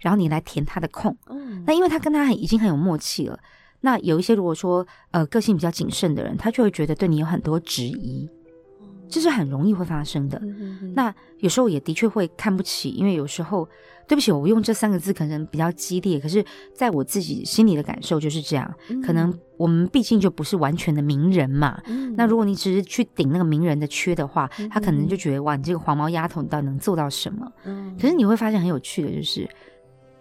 [0.00, 1.16] 然后你来填他的空。
[1.28, 3.38] 嗯、那因为他跟他很已经很有默契了。
[3.84, 8.26] 那有一些如果说呃个性比较谨慎的人，他就会觉得对你有很多质疑，
[9.10, 10.40] 这是很容易会发生的。
[10.94, 13.68] 那有时候也的确会看不起，因为有时候
[14.08, 16.42] 对不起，我用这三个字可能比较激烈，可是
[16.74, 18.74] 在我自己心里的感受就是这样。
[18.88, 21.78] 嗯、可能我们毕竟就不是完全的名人嘛。
[21.84, 27.46] 嗯、那如果你只是去顶那个名人的缺的话，他可能就觉得哇，你这个黄毛丫头，你到底能做到什么？
[27.64, 29.46] 嗯、可是你会发现很有趣的就是。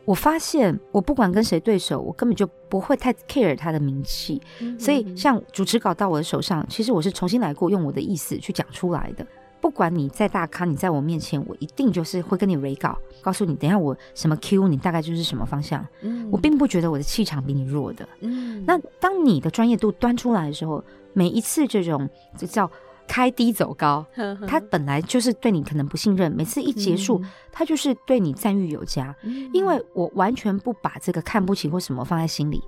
[0.05, 4.41] 我发现，我不管跟谁对手，我根本就不会太 care 他的名气。
[4.77, 9.25] 所以，像主持稿到我的手上，其实我是重新来过，用我的意思去讲出来的。
[9.61, 15.85] 不管你在大咖，你在我面前，我一定就是会跟你 re 稿，告诉你，等一下我什么 Q，你大概就是什么方向。
[16.01, 18.07] 嗯、我并不觉得我的气场比你弱的。
[18.19, 20.83] 嗯、那当你的专业度端出来的时候，
[21.13, 22.69] 每一次这种就叫。
[23.07, 24.05] 开低走高，
[24.47, 29.15] 他本来就是对你可能不信任，每次一结束，他就是对你赞誉有加，
[29.53, 32.63] 因为我完全不把这个看不起或什么放在心里，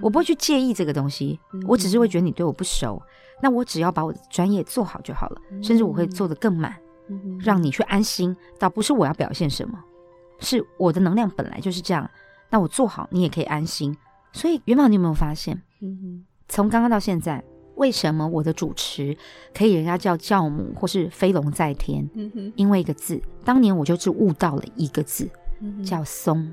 [0.00, 3.00] 我不会去介意这个东西，我只是会觉得你对我不熟，
[3.42, 6.74] 那我只要把我的专业做好就好了，甚至我会做得更满，
[7.40, 8.34] 让你去安心。
[8.58, 9.78] 倒不是我要表现什么，
[10.40, 12.08] 是我的能量本来就是这样，
[12.50, 13.96] 那我做好你也可以安心。
[14.32, 15.62] 所以元宝，你有没有发现？
[16.48, 17.42] 从刚刚到现在，
[17.76, 19.16] 为什么我的主持
[19.54, 22.06] 可以人家叫教母或是飞龙在天？
[22.56, 25.28] 因为一个字，当年我就是悟到了一个字，
[25.84, 26.52] 叫松。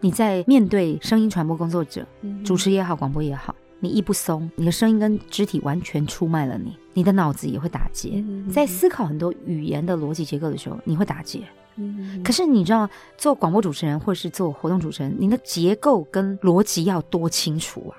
[0.00, 2.06] 你在面对声音传播工作者，
[2.44, 8.22] 主持也好，广播也好，你一不松，你的声音跟肢体完全出卖了你，你的脑子也会打结。
[8.50, 11.40] 在思考很多语言的逻辑结构的时候，你会打结。
[12.24, 17.96] 可是你知道，做广播主持人或是做活动主持人，你的结构跟逻辑要多清楚啊！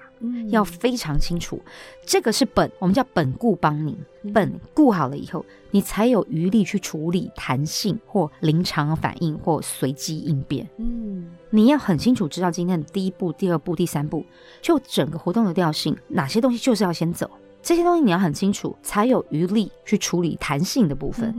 [0.49, 1.61] 要非常清楚，
[2.05, 3.97] 这个是本，我们叫本固帮你，
[4.34, 10.67] 本固好了以后，你才有余力去处理弹性或临场反应或随机应变。
[10.78, 14.26] 嗯，你要很清楚知道今天的第一步、第二步、第三步，
[14.61, 17.30] 就整个活动的调性，哪些东西就是要先走，
[17.61, 21.34] 这些东西你要很清楚，才有余力去处理弹性的部分。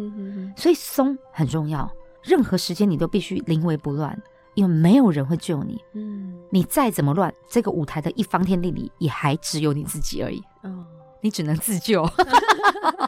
[0.57, 1.91] 所以松很重要，
[2.23, 4.21] 任何时间你都必须临危不乱。
[4.55, 10.85] 因为没有人会救你，嗯，你再怎么乱，这个舞台的一方天地里也还只有你自己而已，哦，
[11.21, 12.09] 你只能自救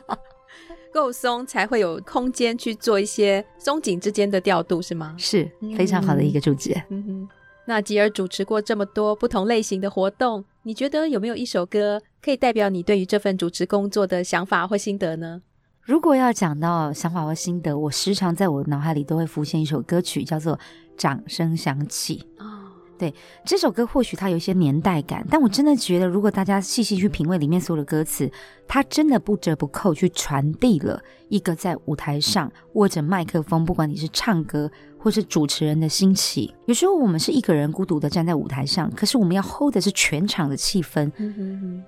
[0.93, 5.15] 够松才会有空间去做一些松紧之间的调度，是吗？
[5.19, 6.83] 是非常好的一个注解。
[6.89, 7.29] 嗯哼，
[7.67, 15.43] 那吉尔主持过这么多不同类型的活动，你觉得有没有一首歌可以代表你对于这份主持工作的想法或心得呢？
[15.87, 20.57] 如果要讲到想法或心得，我时常在我脑海里都会浮现一首歌曲，叫做
[20.97, 22.27] 《掌声响起》。
[22.45, 23.15] 哦，对，
[23.45, 28.29] 这首歌或许它有一些年代感，但我真的觉得，如果大家细细去品味里面所有的歌词，
[28.67, 34.69] 它真的不折不扣去传递了一个在舞台上握着麦克风，不管你是唱歌
[35.07, 36.53] 或是主持人的兴起。
[36.65, 41.09] 有时候我们是一个人孤独的站在舞台上，可是我们要 hold 的是全场的气氛。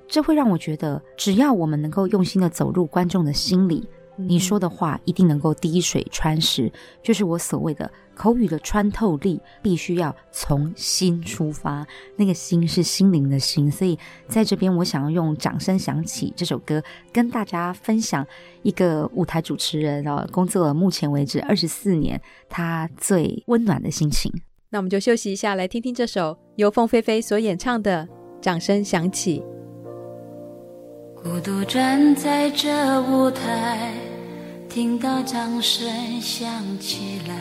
[0.06, 3.84] 这会让我觉得，只要我们能够用心的走入观众的心里。
[4.18, 6.70] 你说的话一定能够滴水穿石，
[7.02, 11.86] 就是我所谓的口语的穿透力，必须要从心出发。
[12.16, 13.96] 那个心是心灵的心，所以
[14.28, 18.26] 在这边，我想要用《掌声响起》这首歌跟大家分享
[18.62, 24.32] 一个舞台主持人啊，工作了目前为止二十四年，他最温暖的心情。
[24.70, 28.06] 那我们就休息一下，来听听这首由凤飞飞所演唱的
[28.42, 29.40] 《掌声响起》。
[31.20, 33.92] 孤独站在这舞台，
[34.68, 37.34] 听到掌声响起来，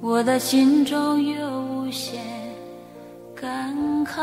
[0.00, 2.22] 我的心中有无限
[3.34, 3.74] 感
[4.04, 4.14] 慨。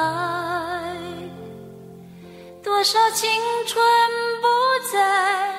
[2.64, 3.30] 多少青
[3.68, 3.84] 春
[4.40, 4.48] 不
[4.94, 5.56] 在，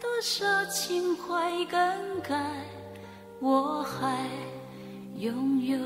[0.00, 1.78] 多少情怀更
[2.22, 2.34] 改，
[3.38, 4.26] 我还
[5.18, 5.78] 拥有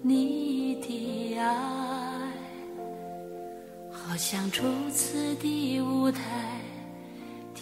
[0.00, 2.32] 你的爱。
[3.92, 6.22] 好像初次的舞台，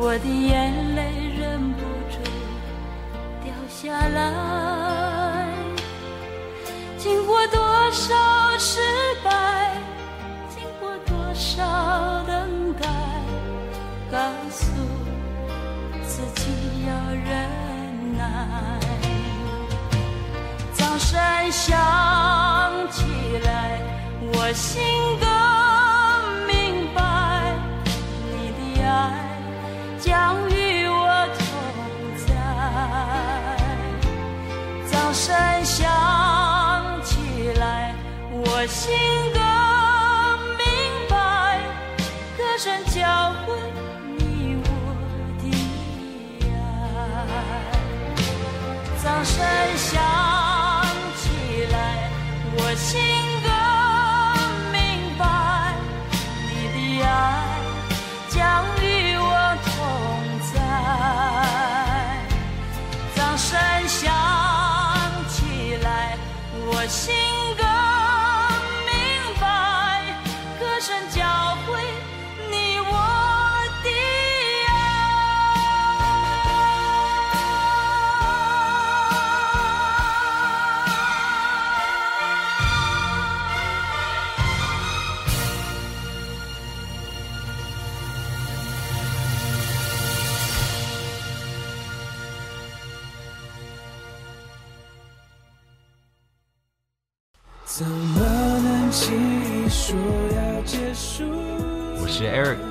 [0.00, 1.02] 我的眼泪
[1.36, 2.18] 忍不住
[3.42, 5.48] 掉下来。
[6.96, 7.58] 经过多
[7.90, 8.14] 少
[8.58, 8.80] 失
[9.24, 9.76] 败，
[10.48, 12.86] 经过多少等待，
[14.10, 14.18] 告
[14.48, 14.70] 诉
[16.06, 17.50] 自己要忍
[18.16, 18.22] 耐。
[20.74, 21.18] 掌声
[21.50, 21.76] 响
[22.92, 23.02] 起
[23.44, 23.80] 来，
[24.32, 24.80] 我心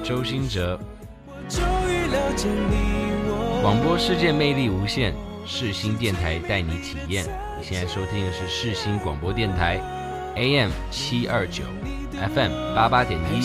[0.08, 0.80] 周兴哲，
[3.62, 5.14] 广播世界魅力无限，
[5.46, 7.26] 世新电台带你体验。
[7.60, 9.82] 你现在收听的是世新广播电台
[10.38, 11.66] ，AM 七二九
[12.14, 13.42] ，FM 八八点一。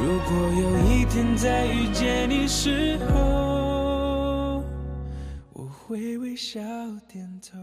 [0.00, 4.64] 如果有一天再遇见你时候，
[5.52, 6.58] 我会微笑
[7.06, 7.58] 点头。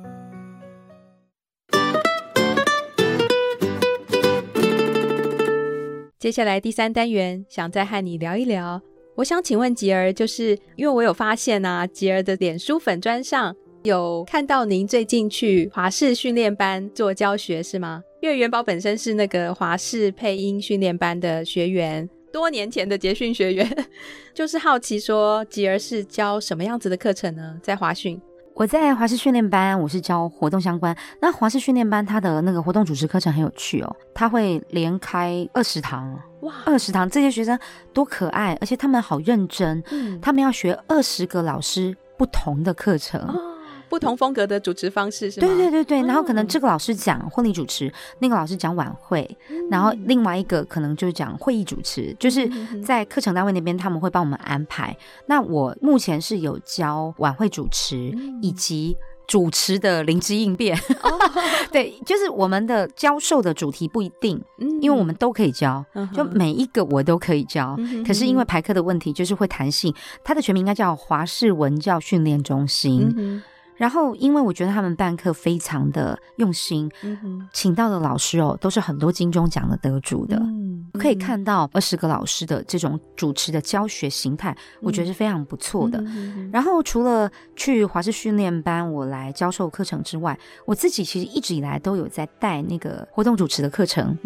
[6.25, 8.81] 接下来第三单元，想再和你聊一聊。
[9.13, 18.01] 我想请问吉儿，就是因为我有发现啊，吉儿的脸书粉专上有看到您最近去华视训练班做教学，是吗？
[18.23, 23.85] 因为元宝本身是那个华视配音训练班的学员，多年前的结训学员，
[24.33, 27.59] 就是好奇说，吉儿是教什么样子的课程呢？
[27.61, 28.19] 在华训。
[28.55, 30.95] 我在华师训练班，我是教活动相关。
[31.19, 37.59] 那华师训练班它的那个活动主持课程很有趣哦，他会连开二十堂，哇，二十堂，这些学生
[37.91, 43.19] 多可爱，而且他们好认真，嗯，他们要学二十个老师不同的课程。
[43.19, 43.51] 哦
[43.89, 45.47] 不同风格的主持方式是吗？
[45.47, 49.37] 对对对对，然后可能这个老师讲婚礼主持，那个老师讲晚会，
[49.69, 52.49] 然后另外一个可能就是讲会议主持，就是
[52.83, 54.95] 在课程单位那边他们会帮我们安排。
[55.27, 60.77] 那我目前是有教晚会主持以及主持的灵机应变，
[61.71, 64.39] 对，就是我们的教授的主题不一定，
[64.81, 65.83] 因为我们都可以教，
[66.13, 67.75] 就每一个我都可以教。
[68.05, 69.93] 可是因为排课的问题，就是会弹性。
[70.23, 73.41] 它的全名应该叫华氏文教训练中心。
[73.77, 77.49] 然后，因为我觉得他们办课非常的用心，嗯、哼。
[77.51, 80.54] 请到的老师哦，都是很多金钟奖的得主的，嗯、
[80.95, 86.03] 可以看到二十个老师的这种主持的教学形态，嗯、我觉得是非常不错的。
[86.51, 94.17] 然后，除了去华视训练班我来教授课程之外，我自己其实一直以来都有在带那个活动主持的课程，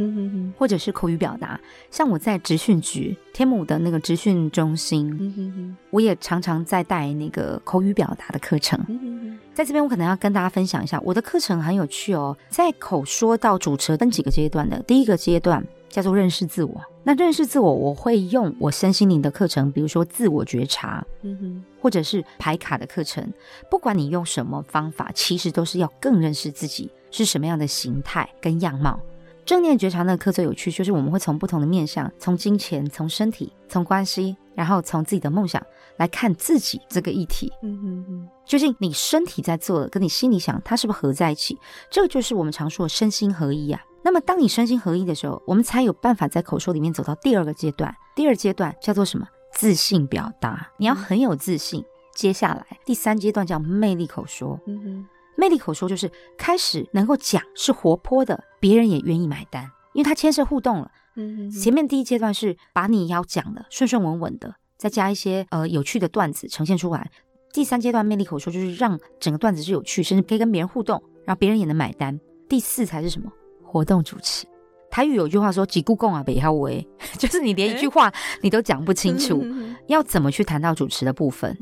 [0.57, 1.59] 或者是口语表达。
[1.91, 8.79] 像我在职训局天母的那个职训中心，我也常常在带那个口语表达的课程。
[8.87, 12.37] 嗯在这边，我可能要跟大家分享一下我的课程很有趣哦。
[12.47, 16.81] 在口说到主持分几个阶段的，第一个阶段叫做认识自我。
[17.03, 23.27] 那认识自我，我会用我身心灵的课程，比如说自我觉察，嗯哼，或者是排卡的课程。
[23.69, 28.99] 不管你用什么方法，其实都是要更认识自己是什么样的形态跟样貌。
[29.45, 35.63] 正念觉察那个课最有趣，就是我们会从不同的面向，从金钱、从身体、从关系，然后从自己的梦想。
[35.97, 41.59] 来看自己这个议题，嗯哼哼，究竟你身体在做的，跟你心里想，它是不是合在一起？
[41.91, 43.81] 这个就是我们常说的身心合一啊。
[44.01, 47.93] 那么，当你身心合一的时候，我们才有办法在口说里面走到第二个阶段。
[48.15, 49.27] 第二阶段叫做什么？
[49.51, 51.81] 自信表达，你要很有自信。
[51.81, 60.89] 嗯、接下来第三阶段叫魅力口说，嗯哼，魅力口说就是开始能够讲，是活泼的，别人也愿意买单，因为它牵涉互动了。
[61.19, 64.55] 嗯，前面第一阶段是把你要讲的顺顺稳稳的。
[64.77, 67.11] 再加一些呃有趣的段子呈现出来。
[67.51, 72.17] 第三阶段魅力口说就是让整个段子是有趣，甚至可以跟别人互动，然后别人也能买单。
[72.47, 73.29] 第四才是什么？
[73.61, 74.47] 活动主持，
[74.89, 76.87] 台语有句话说“几故共啊北好为”，
[77.19, 78.09] 就是你连一句话
[78.41, 79.45] 你都讲不清楚，
[79.87, 81.53] 要怎么去谈到主持的部分？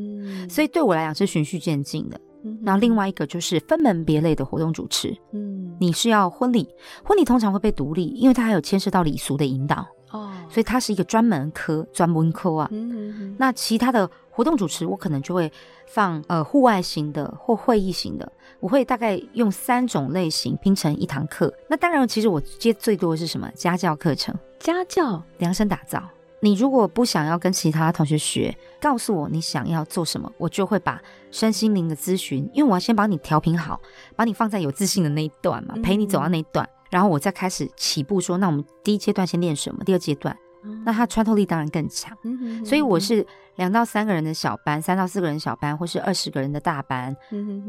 [0.48, 2.22] 所以对我来讲是循序渐进的。
[2.64, 5.16] 然后另外一个就是分门别类的活动主持。
[5.32, 6.68] 嗯，你是要婚礼，
[7.04, 9.86] 婚礼通常会被独立，因为它还有牵涉到礼俗的引导。
[10.12, 12.70] 哦，所以它是一个专门科，专门科啊。
[12.72, 15.52] 嗯，那其他的活动主持，我可能就会
[15.86, 18.32] 放呃户外型的或会议型的。
[18.62, 21.54] 我会大概用三种类型拼成一堂课。
[21.70, 23.52] 那当然，其实我接最多的是什么？
[23.54, 26.02] 家教课程，家教量身打造。
[26.40, 33.82] 你如果不想要跟其他同学学，告诉我你想要做什么，我就会把身心灵的咨询，因为我要先把你调频好，
[34.16, 39.84] 把你放在有自信的那一段嘛，陪你走到那一段，嗯、然后我再开始起步说，那我们第一阶段先练什么？
[39.84, 42.16] 第二阶段，嗯、那它穿透力当然更强。
[42.64, 43.26] 所以我是
[43.56, 47.16] 两到三个人的小班，三到四个人小班，或是二十个人的大班，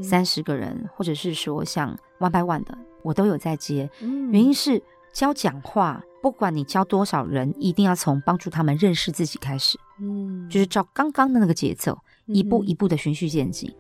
[0.03, 3.89] 三十、个人，或者是说像 one by one 的，我都有在接。
[4.03, 4.83] 嗯、原因是
[5.15, 6.05] 教讲话。
[6.21, 11.97] 不管你教多少人，一定要从帮助他们认识自己开始，嗯，就是照刚刚的那个节奏，
[12.27, 13.73] 一步一步的循序渐进，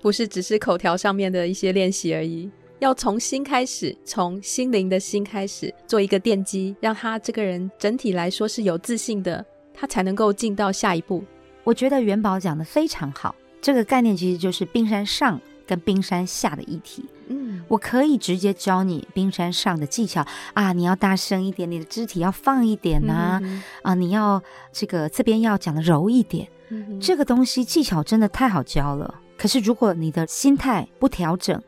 [0.00, 11.24] 不是只是口条上面的一些练习而已，要从心开始，从心灵的心开始做一个奠基，让他这个人整体来说是有自信的，他才能够进到下一步。
[11.64, 17.04] 我觉得元宝讲的非常好，这个概念其实就是冰山上跟冰山下的议题。
[17.28, 20.24] 嗯，我可以直接教你冰山上的技巧。
[20.54, 29.22] 啊，你要大声一点，你的肢体要放一点呐、啊，嗯、啊，你要这个这边要讲的柔一点，嗯、这个东西技巧真的太好教了。
[29.38, 31.62] 可是如果你的心态不调整，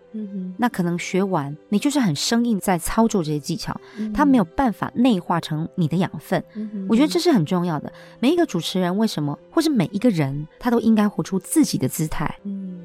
[0.57, 6.43] 那可能学完你就是很生硬在操作这些技巧，嗯、它没有办法内化成你的养分。
[6.89, 7.93] 我觉得这是很重要的。
[8.21, 12.39] 每一个主持人为什么，或是每一个人，他都应该活出自己的姿态。
[12.45, 12.81] 嗯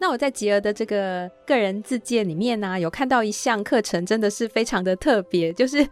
[0.00, 5.86] 那我在吉儿的这个个人自荐里面呢、有看到一项课程，真的是非常的特别，就是，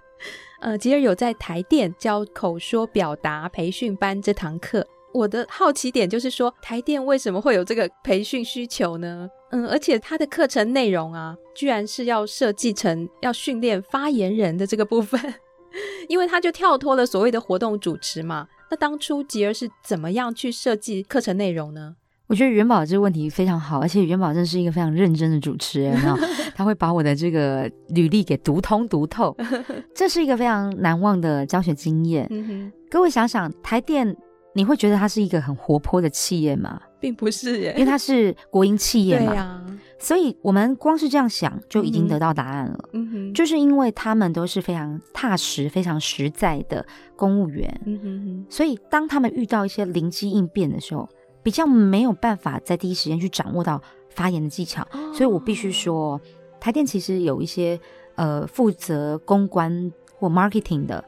[0.61, 4.87] 呃，吉儿有在台电教口说表达培训班这堂课。
[5.13, 9.29] 我的好奇点就是说，台电为什么会有这个培训需求呢？
[9.51, 15.21] 嗯，而且他的课程内容啊，居然是要设计成要训练发言人的这个部分，
[16.09, 18.49] 因为他就跳脱了所谓的活动主持嘛。
[18.71, 21.97] 那当初吉儿是怎么样去设计课程内容呢？
[22.29, 26.15] 我觉得元宝这个问题非常好，而且元宝真是一个非常认真的主持人啊，
[26.55, 29.35] 他会把我的这个履历给读通读透，
[29.95, 32.27] 这是一个非常难忘的教学经验。
[32.31, 34.15] 嗯、哼各位想想，台电
[34.53, 36.79] 你会觉得它是一个很活泼的企业吗？
[37.01, 39.33] 并不是耶，因为它是国营企业嘛。
[39.33, 39.65] 啊，
[39.99, 42.79] 所以我们光是这样想就已经得到答案了。
[42.93, 46.85] 嗯哼，就是因为他们都是非常踏实、非常实在的
[47.17, 47.81] 公务员。
[47.87, 51.09] 嗯哼，所以当他们遇到一些灵机应变的时候。
[51.49, 53.81] 比较没有办法在第一时间去掌握到
[54.11, 56.21] 发言的技巧，哦、所以我必须说，
[56.61, 57.81] 台电其实有一些
[58.17, 61.03] 呃负责公关或 marketing 的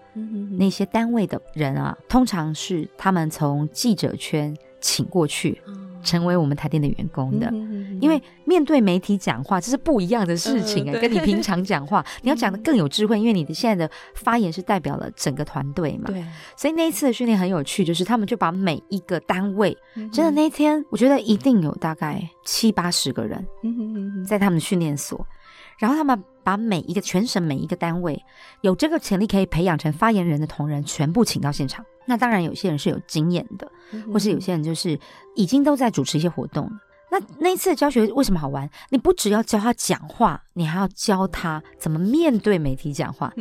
[0.59, 5.61] 那些单位的人啊，通常是他们从记者圈请过去。
[5.67, 7.51] 哦成为我们台电的员工的，
[8.01, 16.05] 因为面对媒体讲话这是不一样的事情啊，跟你平常讲话， 你要讲的更有智慧，因为你的现在的发言是代表了整个团队嘛。
[16.07, 16.25] 对，
[16.57, 19.77] 所以那一次的训练很有趣，就是他们就把每一个单位，
[20.13, 23.47] 真的那一天，我觉得一定有大概七八十个人，
[24.27, 25.27] 在他们的训练所，
[25.79, 28.19] 然后他们把每一个全省每一个单位
[28.63, 31.85] 有这个潜力可以培养成发言人的同仁全部请到现场。
[32.11, 33.71] 那当然，有些人是有经验的，
[34.13, 34.99] 或是有些人就是
[35.37, 36.69] 已经都在主持一些活动。
[37.13, 38.69] 那那一次的教学为什么好玩？
[38.89, 43.33] 你不只要教他讲话，你还要教他怎么面对媒体讲话。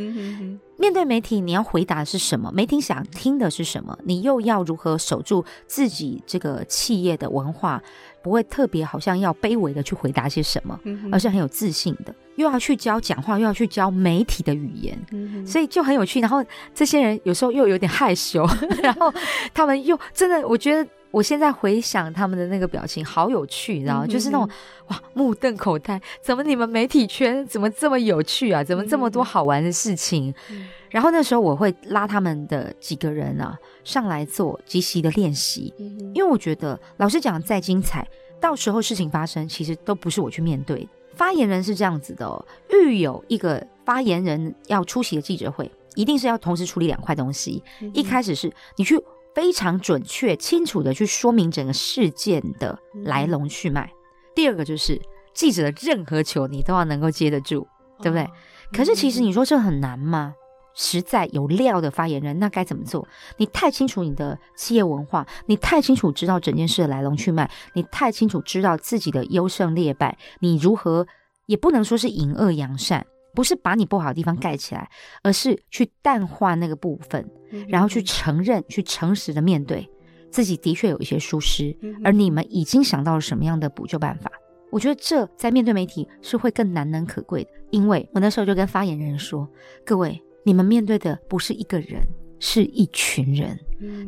[0.77, 2.51] 面对媒体，你要回答的是什么？
[2.51, 3.97] 媒体想听的是什么？
[4.05, 7.81] 你又要如何守住自己这个企业的文化？
[8.21, 10.79] 不会特别好像要卑微的去回答些什么，
[11.11, 12.13] 而是很有自信的。
[12.35, 16.21] 又要去教讲话，又要去教媒体的语言，嗯、所以就很有趣。
[16.21, 16.43] 然后
[16.73, 18.47] 这些人有时候又有点害羞，
[18.81, 19.13] 然后
[19.53, 24.05] 他们又真的，我觉得我现在回想他们的那个表情，好有趣，你知道吗？
[24.05, 24.49] 嗯、就是那种
[24.89, 28.63] 哇，目瞪口呆，怎么你们媒体圈怎么这么有趣啊？
[28.63, 30.33] 怎么这么多好玩的事情？
[30.51, 38.07] 嗯、然后那时候我会拉他们的几个人啊上来做即席的练习，嗯、因为我觉得老师讲的再精彩，
[38.39, 40.87] 到时候事情发生，其实都不是我去面对。
[41.15, 47.61] 发言人是这样子的哦，遇有一个发言人要出席的记者会，一定是要同时处理两块东西。
[47.81, 48.97] 嗯、一开始是你去
[49.33, 53.95] 非常准确、清楚的去说明整个事件的来龙去脉；嗯、
[54.35, 55.01] 第二个就是
[55.33, 57.67] 记者的任何球你都要能够接得住，哦、
[58.01, 58.27] 对不对？
[58.71, 60.33] 可是其实你说这很难吗？
[60.75, 63.05] 实在有料的发言人，那该怎么做？
[63.37, 71.05] 你太清楚你的企业文化，你太清楚知道整件事的来龙去脉，你太清楚知道自己的优胜劣败，你如何
[71.47, 74.89] 也不能说是隐恶扬善，不是把你不好的地方盖起来，
[75.23, 77.29] 而是去淡化那个部分，
[77.67, 79.89] 然后去承认、去诚实的面对
[80.31, 84.31] 自己的确有一些疏失，而你们已经想到了什么样的补救办法。
[84.71, 89.49] 我觉得这在面对媒体是会更难能可贵的，因为我那时候就跟发言人说
[89.83, 92.01] ：“各位，你们面对的不是一个人，
[92.39, 93.59] 是一群人，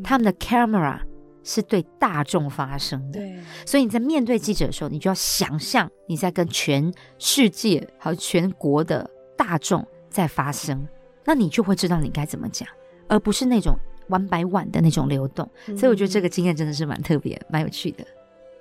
[0.03, 0.99] 他们的 camera
[1.43, 3.19] 是对大众发生的。
[3.65, 10.87] 所以你在面对记者的时候，你就要想象你在跟全世界还有全国的大众在发声，
[11.25, 12.67] 那你就会知道你该怎么讲，
[13.07, 13.75] 而不是那种
[14.09, 15.49] one by one 的那种流动。
[15.77, 18.05] 所以我觉得这个经验真的是蛮特别、蛮有趣的。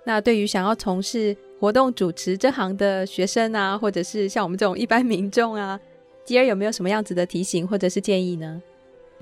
[0.05, 5.78] 那对于想要从事活动主持这行的学生啊，或者是像我们这种一般民众啊，
[6.24, 8.62] 吉尔有没有什么样子的提醒或者是建议呢？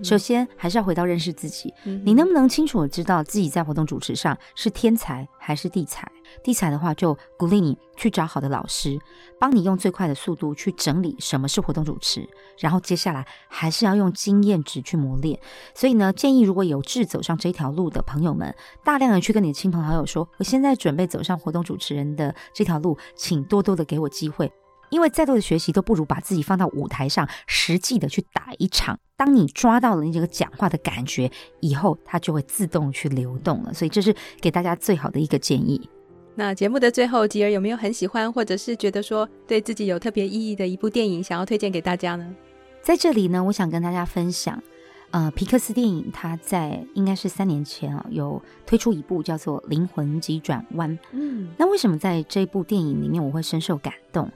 [0.02, 1.72] 首先，还是要回到认识自己。
[2.04, 6.10] 你能不能清楚的知道自己在活动主持上是天才还是地才？
[6.42, 8.98] 地才的话，就鼓励你去找好的老师，
[9.40, 12.28] 帮你用最快的速度去整理什么是活动主持。
[12.58, 15.38] 然后接下来还是要用经验值去磨练。
[15.74, 24.52] 所以呢，建议如果有志走上这条路的朋友们，大量的去跟你的亲朋好友说：“我现在准备走上活动主持人的这条路，请多多的给我机会。”
[24.90, 28.98] 因为再多的学习都不如把自己放到舞台上，实际的去打一场。
[29.16, 31.30] 当你抓到了你这个讲话的感觉
[31.60, 33.74] 以后，它就会自动去流动了。
[33.74, 35.88] 所以这是给大家最好的一个建议。
[36.36, 42.32] 那节目的最后，吉儿有没有很喜欢，或者是觉得说对自己有特别意义的一部电影，想要推荐给大家呢？
[42.80, 44.62] 在这里呢，我想跟大家分享，
[45.10, 50.96] 呃，皮克斯电影它在应该是三年前啊，有推出一部叫做《灵魂急转弯》。
[51.10, 54.30] 嗯，那为什么在这部电影里面我会深受感动？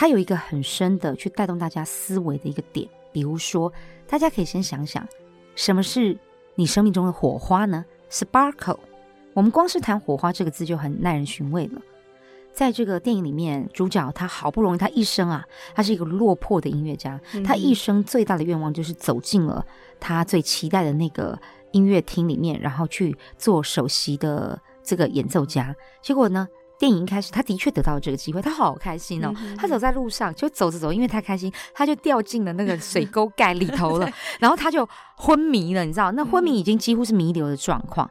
[0.00, 3.72] 它有一个很深的去带动大家思维的一个点，比如说，
[4.06, 5.04] 大家可以先想想，
[5.56, 6.16] 什么是
[6.54, 8.78] 你生命中的火花呢？Sparkle。
[9.34, 11.82] 我们光是谈火花这个字就很耐人寻味了。
[12.52, 15.44] 在这个电影里面，主角他好不容易，他一生啊，
[15.74, 19.66] 他是一个落魄的音乐家，他一生最大的愿望就是走进了
[19.98, 21.36] 他最期待的那个
[21.72, 25.74] 音乐厅里面，然后去做首席的这个演奏家。
[26.00, 26.46] 结果呢？
[26.78, 29.34] 电影一开始，他的确得到了这个机会，他好开心哦。
[29.56, 34.08] 他走在路上，就走着走，因为太开心，他就掉进了那个水沟盖里头了，
[34.38, 35.84] 然后他就昏迷了。
[35.84, 38.08] 你知道，那昏迷已经几乎是弥留的状况。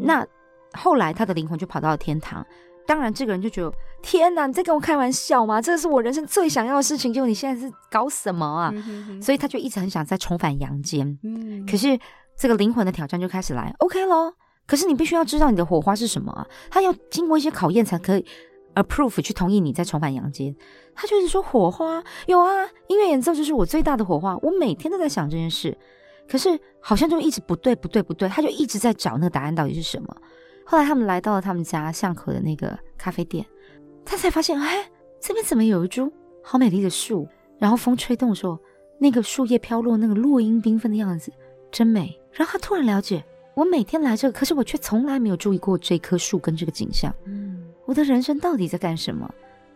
[0.00, 0.26] 那
[0.72, 2.44] 后来他的灵魂就跑到了天堂。
[2.86, 5.60] 当然，这个人就觉得天哪，你在跟我开玩笑吗？
[5.60, 8.72] 这是我人生最想要的事情，结果你现在是搞什么啊？
[9.20, 11.18] 所以他就一直很想再重返阳间。
[11.70, 11.98] 可是
[12.34, 14.32] 这个灵魂的挑战就开始来，OK 咯。
[14.68, 16.46] 可是你必须要知道你的火花是什么啊？
[16.70, 18.24] 他要经过一些考验才可以
[18.74, 20.54] approve 去同意你再重返阳间。
[20.94, 24.36] 他就是说火花有啊，音乐演奏就是我最大的火花。
[24.42, 25.74] 我每天都在想这件事，
[26.28, 30.14] 可是好像就一直不对不对不对，他就一直在找那个答案到底是什么。
[30.66, 33.46] 后来他们来到了他们家巷口的那个咖啡店，
[34.04, 34.86] 他才发现，哎，
[35.18, 36.12] 这边怎么有一株
[36.42, 37.26] 好美丽的树？
[37.58, 38.58] 然后风吹动的时候，
[38.98, 41.32] 那个树叶飘落，那个落英缤纷的样子
[41.72, 42.20] 真美。
[42.32, 43.24] 然后他突然了解。
[43.58, 47.12] 我每天来这，可是我却从来没有注意过这棵树跟这个景象。
[47.24, 49.28] 嗯，我的人生到底在干什么？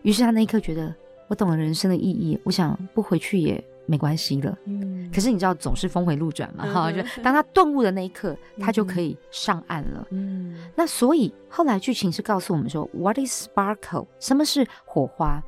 [0.02, 0.94] 于是他那一刻觉得
[1.26, 2.38] 我懂了人生的意义。
[2.44, 4.56] 我想不回去也没关系了。
[4.66, 7.02] 嗯，可是你知道总是峰回路转嘛，哈、嗯。
[7.02, 10.06] 就当他顿悟的那一刻，他就可以上岸了。
[10.10, 14.06] 嗯，那所以后来剧情是告诉我们说，What is sparkle？
[14.20, 15.42] 什么是火花？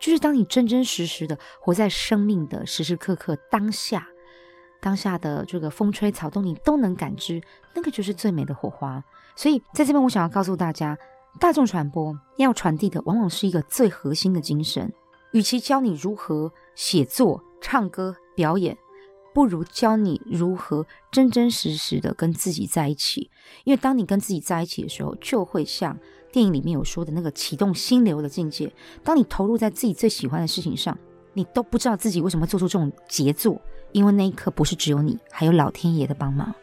[0.00, 4.08] 就是当你真真实实的活在生命的时时刻刻当下。
[4.80, 7.42] 当下的这个风吹草动，你都能感知，
[7.74, 9.02] 那个就是最美的火花。
[9.36, 10.96] 所以在这边，我想要告诉大家，
[11.40, 14.92] 大众传播要传递的，往往是一个最核心的精神。
[15.32, 18.76] 与其教你如何写作、唱歌、表演，
[19.34, 23.30] 不如教你如何真真实实的跟自己在一起。
[23.64, 25.98] 因为当你跟自己在一起的时候，就会像
[26.32, 28.72] 电影里面有说的那个启动心流的境界。
[29.04, 30.96] 当你投入在自己最喜欢的事情上，
[31.38, 33.60] 你都不知道自己为什么做出这种杰作。
[33.92, 36.54] 因为那一刻不是只有你，还有老天爷的帮忙，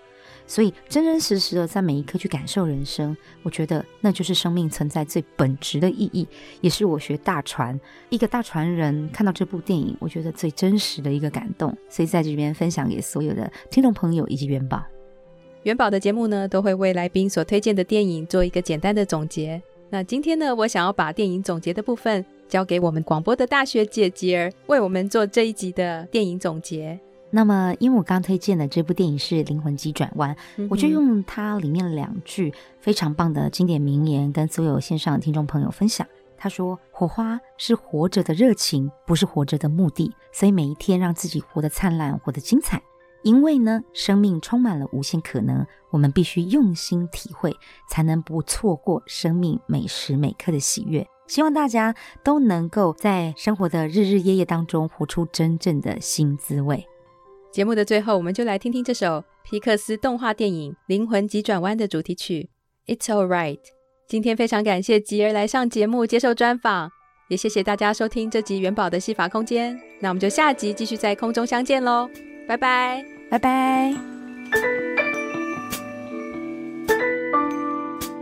[0.46, 6.28] 所以真真实实的在每一刻去感受人生，我觉得那就是生命存在最本质的意义，
[6.62, 11.76] 也是我学大传一个大传人看到这部电影，我觉得最真实的一个感动。
[11.90, 14.84] 所以在这边分享给所有的听众朋友以及元宝。
[15.64, 19.60] 元宝的节目呢，都会为来宾所推荐的电影做一个简单的总结。
[19.90, 27.00] 那今天呢，我想要把电影总结的部分交给我们广播的大学姐姐儿，为我们做这一集的电影总结。
[27.32, 36.08] 那么，因为我刚推荐的这部电影是《灵魂急转弯》，嗯，我就用它里面两句非常棒的经典名言，跟所有线上的听众朋友分享。
[36.38, 40.14] 他说：“火花是活着的热情，不是活着的目的。
[40.32, 42.82] 所以每一天让自己活得灿烂，活得精彩，
[43.24, 47.54] 因为呢，生命充满了无限可能，我们必须用心体会，
[47.90, 51.06] 才能不错过生命每时每刻的喜悦。
[51.28, 56.86] 希望大家都能够在生活的日日夜夜当中，活出真正的新滋味。
[57.52, 62.50] 节目的最后，我们就来听听这首皮克斯动画电影《灵魂急转弯》的主题曲
[62.96, 63.58] 《It's All Right》。
[64.08, 66.92] 今天非常感谢吉儿来上节目接受专访，
[67.30, 69.80] 也谢谢大家收听这集元宝的戏法空间。
[70.00, 72.08] 那我们就下集继续在空中相见喽，
[72.48, 73.96] 拜拜，拜拜。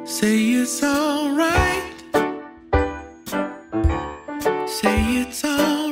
[0.06, 1.92] Say it's all right.
[4.82, 5.82] Say it's all